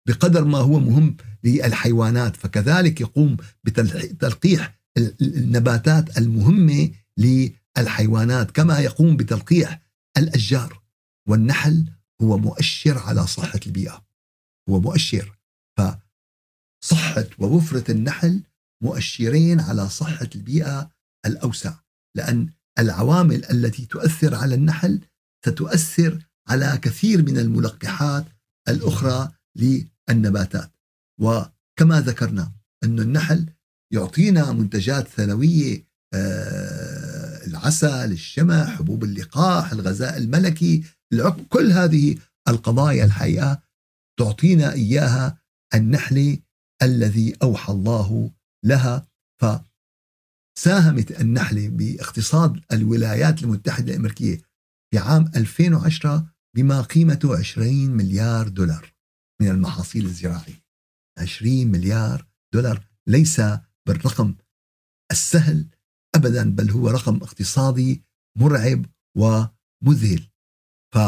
بقدر 0.09 0.45
ما 0.45 0.59
هو 0.59 0.81
مهم 0.81 1.17
للحيوانات. 1.45 2.37
فكذلك 2.37 3.01
يقوم 3.01 3.37
بتلقيح 3.65 4.79
النباتات 5.23 6.19
المهمة 6.19 6.91
للحيوانات 7.19 8.51
كما 8.51 8.79
يقوم 8.79 9.17
بتلقيح 9.17 9.83
الأشجار. 10.19 10.83
والنحل 11.29 11.85
هو 12.23 12.39
مؤشر 12.39 12.99
على 12.99 13.27
صحة 13.27 13.61
البيئة 13.67 14.05
هو 14.69 14.81
مؤشر. 14.81 15.39
فصحة 15.79 17.27
ووفرة 17.39 17.91
النحل 17.91 18.43
مؤشرين 18.83 19.61
على 19.61 19.89
صحة 19.89 20.29
البيئة 20.35 20.91
الأوسع 21.27 21.75
لأن 22.17 22.49
العوامل 22.79 23.45
التي 23.45 23.87
تؤثر 23.87 24.35
على 24.35 24.55
النحل 24.55 25.01
ستؤثر 25.47 26.27
على 26.49 26.79
كثير 26.83 27.23
من 27.23 27.39
الملقحات 27.39 28.25
الأخرى 28.69 29.33
للنباتات. 29.57 30.71
وكما 31.21 32.01
ذكرنا 32.01 32.53
أن 32.85 33.01
النحل 33.01 33.47
يعطينا 33.93 34.53
منتجات 34.53 35.09
ثانوية 35.09 35.93
آه، 36.15 37.47
العسل 37.47 38.13
الشمع 38.13 38.65
حبوب 38.65 39.05
اللقاح 39.05 39.73
الغذاء 39.73 40.17
الملكي 40.17 40.85
كل 41.49 41.73
هذه 41.73 42.17
القضايا 42.49 43.05
الحقيقة 43.05 43.63
تعطينا 44.19 44.73
إياها 44.73 45.39
النحلة 45.75 46.39
الذي 46.83 47.37
أوحى 47.43 47.73
الله 47.73 48.31
لها 48.65 49.07
فساهمت 49.43 51.21
النحلة 51.21 51.69
باقتصاد 51.69 52.65
الولايات 52.73 53.43
المتحدة 53.43 53.93
الأمريكية 53.93 54.43
في 54.93 54.99
عام 54.99 55.31
2010 55.37 56.35
بما 56.57 56.83
قيمته 56.83 57.39
20 57.39 57.91
مليار 57.91 58.49
دولار 58.49 58.95
من 59.43 59.49
المحاصيل 59.49 60.05
الزراعية. 60.05 60.63
20 61.19 61.67
مليار 61.67 62.29
دولار 62.55 62.89
ليس 63.09 63.41
بالرقم 63.87 64.35
السهل 65.13 65.69
ابدا 66.15 66.51
بل 66.51 66.71
هو 66.71 66.89
رقم 66.89 67.17
اقتصادي 67.17 68.05
مرعب 68.39 68.87
ومذهل. 69.17 70.29
ف 70.95 70.99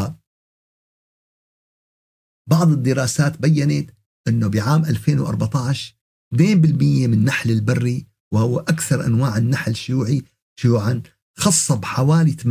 بعض 2.51 2.69
الدراسات 2.69 3.41
بينت 3.41 3.91
إنه 4.29 4.49
بعام 4.49 4.85
2014 4.85 5.95
2% 5.95 6.04
من 6.43 7.15
النحل 7.15 7.51
البري 7.51 8.07
وهو 8.33 8.59
أكثر 8.59 9.07
أنواع 9.07 9.37
النحل 9.37 9.77
شيوعي 9.77 10.23
شيوعا 10.61 11.03
خصب 11.39 11.85
حوالي 11.85 12.33
80% 12.33 12.47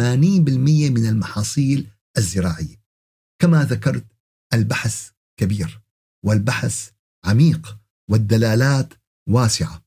من 0.90 1.06
المحاصيل 1.10 1.90
الزراعية. 2.18 2.84
كما 3.42 3.64
ذكرت 3.64 4.06
البحث 4.54 5.12
كبير 5.40 5.82
والبحث 6.26 6.92
عميق 7.26 7.80
والدلالات 8.10 8.94
واسعة. 9.30 9.86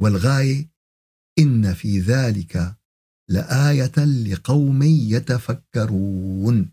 والغاية 0.00 0.70
إن 1.38 1.74
في 1.74 1.98
ذلك 2.00 2.76
لآية 3.30 4.04
لقوم 4.04 4.82
يتفكرون. 4.82 6.72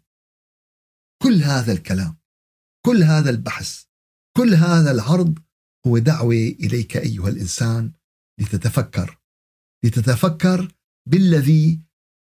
كل 1.23 1.43
هذا 1.43 1.71
الكلام 1.71 2.17
كل 2.85 3.03
هذا 3.03 3.29
البحث 3.29 3.88
كل 4.39 4.53
هذا 4.53 4.91
العرض 4.91 5.39
هو 5.87 5.97
دعوة 5.97 6.33
إليك 6.33 6.97
أيها 6.97 7.29
الإنسان 7.29 7.91
لتتفكر 8.41 9.19
لتتفكر 9.85 10.71
بالذي 11.09 11.79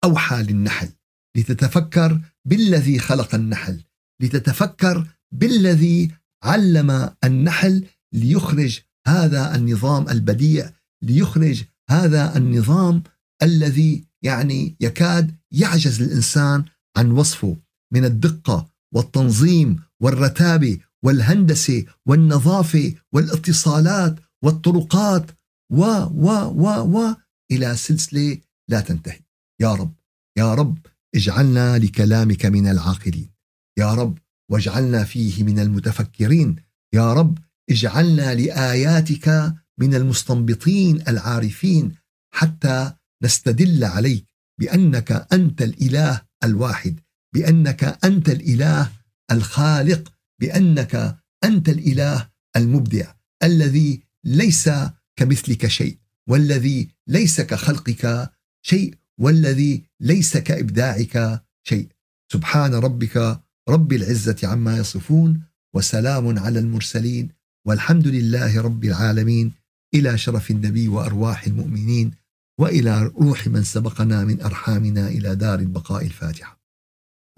أوحى 0.05 0.43
للنحل 0.43 0.89
لتتفكر 1.37 2.21
بالذي 2.45 2.99
خلق 2.99 3.35
النحل 3.35 3.85
لتتفكر 4.23 5.07
بالذي 5.33 6.11
علم 6.45 7.15
النحل 7.25 7.87
ليخرج 8.13 8.81
هذا 9.07 9.55
النظام 9.55 10.09
البديع 10.09 10.73
ليخرج 11.03 11.65
هذا 11.91 12.37
النظام 12.37 13.03
الذي 13.43 14.05
يعني 14.25 14.77
يكاد 14.81 15.37
يعجز 15.53 16.03
الإنسان 16.03 16.65
عن 16.97 17.11
وصفه 17.11 17.57
من 17.93 18.05
الدقة 18.05 18.69
والتنظيم 18.95 19.77
والرتابة 20.01 20.79
والهندسة 21.05 21.85
والنظافة 22.07 22.95
والاتصالات 23.13 24.21
والطرقات 24.43 25.31
و 25.73 25.85
و 26.15 26.29
و 26.55 26.67
و 26.67 27.15
إلى 27.51 27.77
سلسلة 27.77 28.39
لا 28.69 28.81
تنتهي. 28.81 29.21
يا 29.61 29.75
رب 29.75 29.95
يا 30.39 30.55
رب 30.55 30.79
اجعلنا 31.15 31.79
لكلامك 31.79 32.47
من 32.47 32.67
العاقلين. 32.67 33.31
يا 33.79 33.95
رب 33.95 34.19
واجعلنا 34.51 35.05
فيه 35.05 35.43
من 35.43 35.59
المتفكرين. 35.59 36.57
يا 36.95 37.13
رب 37.13 37.39
اجعلنا 37.71 38.35
لآياتك 38.35 39.55
من 39.79 39.95
المستنبطين 39.95 41.09
العارفين 41.09 41.95
حتى 42.35 42.93
نستدل 43.23 43.85
عليك 43.85 44.27
بأنك 44.61 45.27
أنت 45.33 45.63
الإله 45.63 46.23
الواحد 46.45 47.01
بأنك 47.35 47.99
أنت 48.05 48.29
الإله 48.29 48.93
الخالق 49.31 50.13
بأنك 50.43 51.19
أنت 51.45 51.69
الإله 51.69 52.29
المبدع 52.57 53.15
الذي 53.43 54.03
ليس 54.25 54.71
كمثلك 55.17 55.67
شيء 55.67 55.99
والذي 56.27 56.89
ليس 57.07 57.41
كخلقك 57.41 58.33
شيء 58.63 58.95
والذي 59.19 59.83
ليس 60.01 60.37
كإبداعك 60.37 61.43
شيء. 61.65 61.89
سبحان 62.33 62.75
ربك 62.75 63.41
رب 63.69 63.93
العزة 63.93 64.37
عما 64.43 64.79
يصفون 64.79 65.43
وسلام 65.75 66.39
على 66.39 66.59
المرسلين 66.59 67.29
والحمد 67.67 68.09
لله 68.09 68.61
رب 68.61 68.85
العالمين 68.85 69.53
إلى 69.95 70.19
شرف 70.19 70.51
النبي 70.51 70.89
وأرواح 70.89 71.47
المؤمنين 71.47 72.11
وإلى 72.59 73.03
روح 73.03 73.49
من 73.49 73.63
سبقنا 73.65 74.25
من 74.25 74.41
أرحامنا 74.41 75.09
إلى 75.09 75.35
دار 75.35 75.59
البقاء 75.59 76.05
الفاتحة. 76.05 76.62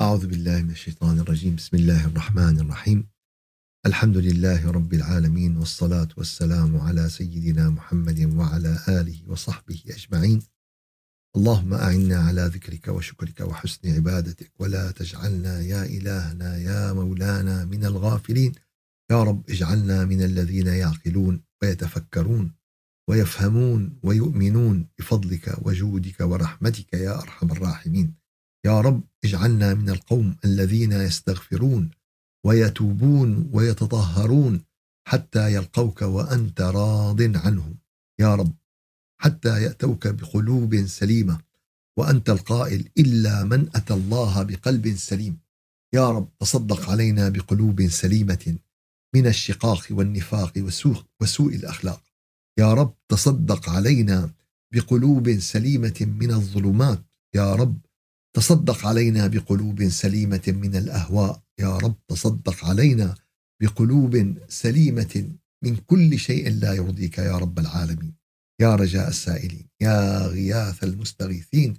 أعوذ 0.00 0.26
بالله 0.26 0.62
من 0.62 0.70
الشيطان 0.70 1.18
الرجيم. 1.18 1.56
بسم 1.56 1.76
الله 1.76 2.06
الرحمن 2.06 2.60
الرحيم. 2.60 3.08
الحمد 3.86 4.16
لله 4.16 4.70
رب 4.70 4.94
العالمين 4.94 5.56
والصلاة 5.56 6.08
والسلام 6.16 6.76
على 6.76 7.08
سيدنا 7.08 7.70
محمد 7.70 8.20
وعلى 8.20 8.78
آله 8.88 9.30
وصحبه 9.30 9.82
أجمعين. 9.90 10.42
اللهم 11.36 11.74
أعنا 11.74 12.16
على 12.16 12.46
ذكرك 12.46 12.88
وشكرك 12.88 13.40
وحسن 13.40 13.94
عبادتك 13.94 14.52
ولا 14.58 14.90
تجعلنا 14.90 15.60
يا 15.60 15.84
إلهنا 15.84 16.58
يا 16.58 16.92
مولانا 16.92 17.64
من 17.64 17.84
الغافلين. 17.84 18.52
يا 19.10 19.22
رب 19.22 19.50
اجعلنا 19.50 20.04
من 20.04 20.22
الذين 20.22 20.66
يعقلون 20.66 21.40
ويتفكرون 21.62 22.52
ويفهمون 23.08 23.98
ويؤمنون 24.02 24.88
بفضلك 24.98 25.54
وجودك 25.62 26.20
ورحمتك 26.20 26.94
يا 26.94 27.22
أرحم 27.22 27.50
الراحمين. 27.50 28.23
يا 28.66 28.80
رب 28.80 29.02
اجعلنا 29.24 29.74
من 29.74 29.90
القوم 29.90 30.36
الذين 30.44 30.92
يستغفرون 30.92 31.90
ويتوبون 32.46 33.50
ويتطهرون 33.52 34.60
حتى 35.08 35.54
يلقوك 35.54 36.02
وأنت 36.02 36.60
راض 36.60 37.22
عنهم. 37.22 37.78
يا 38.20 38.34
رب 38.34 38.52
حتى 39.20 39.62
يأتوك 39.62 40.08
بقلوب 40.08 40.86
سليمة 40.86 41.40
وأنت 41.98 42.30
القائل 42.30 42.88
إلا 42.98 43.44
من 43.44 43.68
أتى 43.74 43.94
الله 43.94 44.42
بقلب 44.42 44.96
سليم. 44.96 45.38
يا 45.94 46.10
رب 46.10 46.28
تصدق 46.40 46.90
علينا 46.90 47.28
بقلوب 47.28 47.88
سليمة 47.88 48.56
من 49.14 49.26
الشقاق 49.26 49.86
والنفاق 49.90 50.52
وسوء, 50.58 51.02
وسوء 51.20 51.54
الأخلاق. 51.54 52.02
يا 52.58 52.74
رب 52.74 52.94
تصدق 53.08 53.68
علينا 53.68 54.30
بقلوب 54.74 55.38
سليمة 55.38 55.94
من 56.00 56.30
الظلمات. 56.30 57.04
يا 57.34 57.54
رب 57.54 57.78
تصدق 58.36 58.86
علينا 58.86 59.26
بقلوب 59.26 59.88
سليمة 59.88 60.42
من 60.46 60.76
الأهواء. 60.76 61.42
يا 61.58 61.78
رب 61.78 61.96
تصدق 62.08 62.64
علينا 62.64 63.14
بقلوب 63.62 64.36
سليمة 64.48 65.30
من 65.64 65.76
كل 65.76 66.18
شيء 66.18 66.50
لا 66.50 66.72
يرضيك 66.72 67.18
يا 67.18 67.38
رب 67.38 67.58
العالمين. 67.58 68.14
يا 68.60 68.74
رجاء 68.74 69.08
السائلين 69.08 69.66
يا 69.80 70.26
غياث 70.26 70.84
المستغيثين 70.84 71.74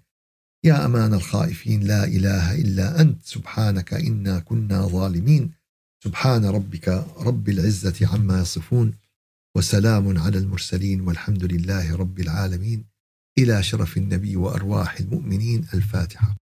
يا 0.66 0.86
أمان 0.86 1.14
الخائفين 1.14 1.84
لا 1.84 2.04
إله 2.04 2.56
إلا 2.56 3.02
أنت. 3.02 3.26
سبحانك 3.26 3.94
إنا 3.94 4.40
كنا 4.40 4.88
ظالمين. 4.88 5.52
سبحان 6.04 6.46
ربك 6.46 6.88
رب 7.18 7.50
العزة 7.50 8.08
عما 8.08 8.42
يصفون. 8.42 8.94
وسلام 9.58 10.18
على 10.18 10.38
المرسلين 10.38 11.02
والحمد 11.02 11.44
لله 11.44 11.96
رب 11.96 12.20
العالمين. 12.20 12.86
إلى 13.38 13.64
شرف 13.64 13.98
النبي 13.98 14.36
وأرواح 14.36 15.00
المؤمنين. 15.00 15.66
الفاتحة. 15.74 16.45